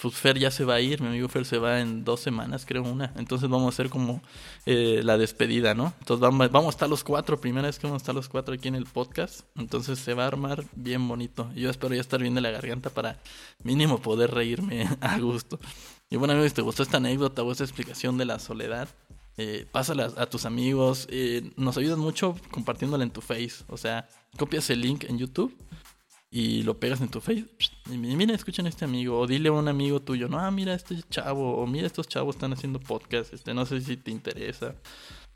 pues 0.00 0.14
Fer 0.14 0.38
ya 0.38 0.50
se 0.50 0.64
va 0.64 0.74
a 0.74 0.80
ir, 0.80 1.00
mi 1.00 1.08
amigo 1.08 1.28
Fer 1.28 1.44
se 1.44 1.58
va 1.58 1.80
en 1.80 2.04
dos 2.04 2.20
semanas, 2.20 2.64
creo 2.66 2.82
una. 2.82 3.12
Entonces 3.16 3.48
vamos 3.48 3.66
a 3.66 3.68
hacer 3.70 3.90
como 3.90 4.22
eh, 4.64 5.00
la 5.04 5.18
despedida, 5.18 5.74
¿no? 5.74 5.92
Entonces 6.00 6.20
vamos, 6.20 6.50
vamos 6.50 6.68
a 6.68 6.70
estar 6.70 6.88
los 6.88 7.04
cuatro, 7.04 7.40
primera 7.40 7.66
vez 7.66 7.78
que 7.78 7.86
vamos 7.86 8.00
a 8.00 8.02
estar 8.02 8.14
los 8.14 8.28
cuatro 8.28 8.54
aquí 8.54 8.68
en 8.68 8.74
el 8.74 8.86
podcast. 8.86 9.40
Entonces 9.56 9.98
se 9.98 10.14
va 10.14 10.24
a 10.24 10.28
armar 10.28 10.64
bien 10.74 11.06
bonito. 11.06 11.50
Yo 11.54 11.70
espero 11.70 11.94
ya 11.94 12.00
estar 12.00 12.20
bien 12.20 12.34
de 12.34 12.40
la 12.40 12.50
garganta 12.50 12.90
para 12.90 13.18
mínimo 13.62 13.98
poder 13.98 14.32
reírme 14.32 14.88
a 15.00 15.18
gusto. 15.18 15.58
Y 16.10 16.16
bueno 16.16 16.32
amigos, 16.32 16.50
si 16.50 16.56
te 16.56 16.62
gustó 16.62 16.82
esta 16.82 16.98
anécdota 16.98 17.42
o 17.42 17.52
esta 17.52 17.64
explicación 17.64 18.16
de 18.18 18.26
la 18.26 18.38
soledad, 18.38 18.88
eh, 19.38 19.66
pásala 19.70 20.12
a 20.16 20.26
tus 20.26 20.46
amigos. 20.46 21.08
Eh, 21.10 21.50
nos 21.56 21.76
ayudas 21.78 21.98
mucho 21.98 22.36
compartiéndola 22.50 23.04
en 23.04 23.10
tu 23.10 23.20
face. 23.20 23.64
O 23.68 23.76
sea, 23.76 24.08
copias 24.38 24.70
el 24.70 24.80
link 24.80 25.04
en 25.04 25.18
YouTube 25.18 25.54
y 26.30 26.62
lo 26.62 26.78
pegas 26.78 27.00
en 27.00 27.08
tu 27.08 27.20
face. 27.20 27.46
Y 27.90 27.96
mira, 27.96 28.34
escuchen 28.34 28.66
a 28.66 28.68
este 28.68 28.84
amigo. 28.84 29.18
O 29.18 29.26
dile 29.26 29.48
a 29.48 29.52
un 29.52 29.68
amigo 29.68 30.00
tuyo, 30.00 30.28
no, 30.28 30.38
ah, 30.38 30.50
mira 30.50 30.74
este 30.74 30.96
chavo. 31.08 31.56
O 31.56 31.66
mira, 31.66 31.86
estos 31.86 32.08
chavos 32.08 32.36
están 32.36 32.52
haciendo 32.52 32.80
podcast. 32.80 33.32
Este, 33.32 33.54
no 33.54 33.66
sé 33.66 33.80
si 33.80 33.96
te 33.96 34.10
interesa. 34.10 34.74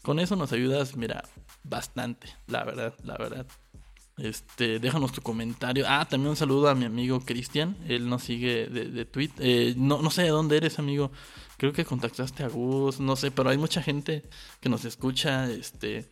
Con 0.03 0.18
eso 0.18 0.37
nos 0.37 0.53
ayudas, 0.53 0.96
mira, 0.96 1.24
bastante. 1.62 2.29
La 2.46 2.64
verdad, 2.64 2.94
la 3.05 3.16
verdad. 3.16 3.46
Este, 4.18 4.79
déjanos 4.79 5.12
tu 5.12 5.22
comentario. 5.22 5.85
Ah, 5.88 6.07
también 6.09 6.31
un 6.31 6.37
saludo 6.37 6.68
a 6.68 6.74
mi 6.74 6.85
amigo 6.85 7.20
Cristian. 7.20 7.76
Él 7.88 8.09
nos 8.09 8.24
sigue 8.24 8.66
de, 8.66 8.87
de 8.87 9.05
tweet. 9.05 9.31
Eh, 9.38 9.74
no, 9.76 10.03
no 10.03 10.11
sé 10.11 10.22
de 10.22 10.29
dónde 10.29 10.57
eres, 10.57 10.79
amigo. 10.79 11.11
Creo 11.57 11.72
que 11.72 11.85
contactaste 11.85 12.42
a 12.42 12.48
Gus, 12.48 13.00
no 13.00 13.16
sé, 13.16 13.31
pero 13.31 13.50
hay 13.50 13.59
mucha 13.59 13.83
gente 13.83 14.22
que 14.61 14.68
nos 14.68 14.85
escucha. 14.85 15.50
Este, 15.50 16.11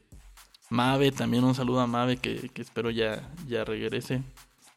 Mave, 0.71 1.13
también 1.13 1.45
un 1.45 1.55
saludo 1.55 1.81
a 1.81 1.87
Mave 1.87 2.19
que, 2.19 2.51
que 2.51 2.63
espero 2.63 2.91
ya, 2.91 3.35
ya 3.47 3.65
regrese. 3.65 4.23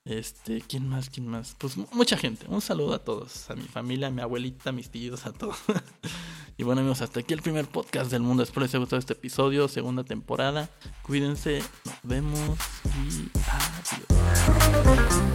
Este, 0.06 0.62
¿quién 0.62 0.88
más? 0.90 1.10
¿Quién 1.10 1.28
más? 1.28 1.56
Pues 1.58 1.78
mucha 1.78 2.18
gente. 2.18 2.46
Un 2.48 2.62
saludo 2.62 2.96
a 2.96 3.00
todos, 3.00 3.50
a 3.52 3.56
mi 3.56 3.68
familia, 3.68 4.08
a 4.08 4.12
mi 4.12 4.22
abuelita, 4.22 4.72
a 4.72 4.74
mis 4.74 4.90
tíos, 4.90 5.26
a 5.26 5.32
todos. 5.32 5.58
y 6.58 6.64
bueno 6.64 6.82
amigos, 6.82 7.02
hasta 7.02 7.20
aquí 7.20 7.34
el 7.34 7.42
primer 7.42 7.68
podcast 7.68 8.12
del 8.12 8.24
mundo. 8.24 8.42
Espero 8.42 8.62
les 8.62 8.72
haya 8.72 8.80
gustado 8.80 9.00
este 9.00 9.14
episodio, 9.14 9.68
segunda 9.68 10.04
temporada. 10.04 10.70
Cuídense, 11.04 11.62
nos 11.86 12.00
vemos 12.04 12.58
y 12.86 13.30
adiós. 14.88 15.31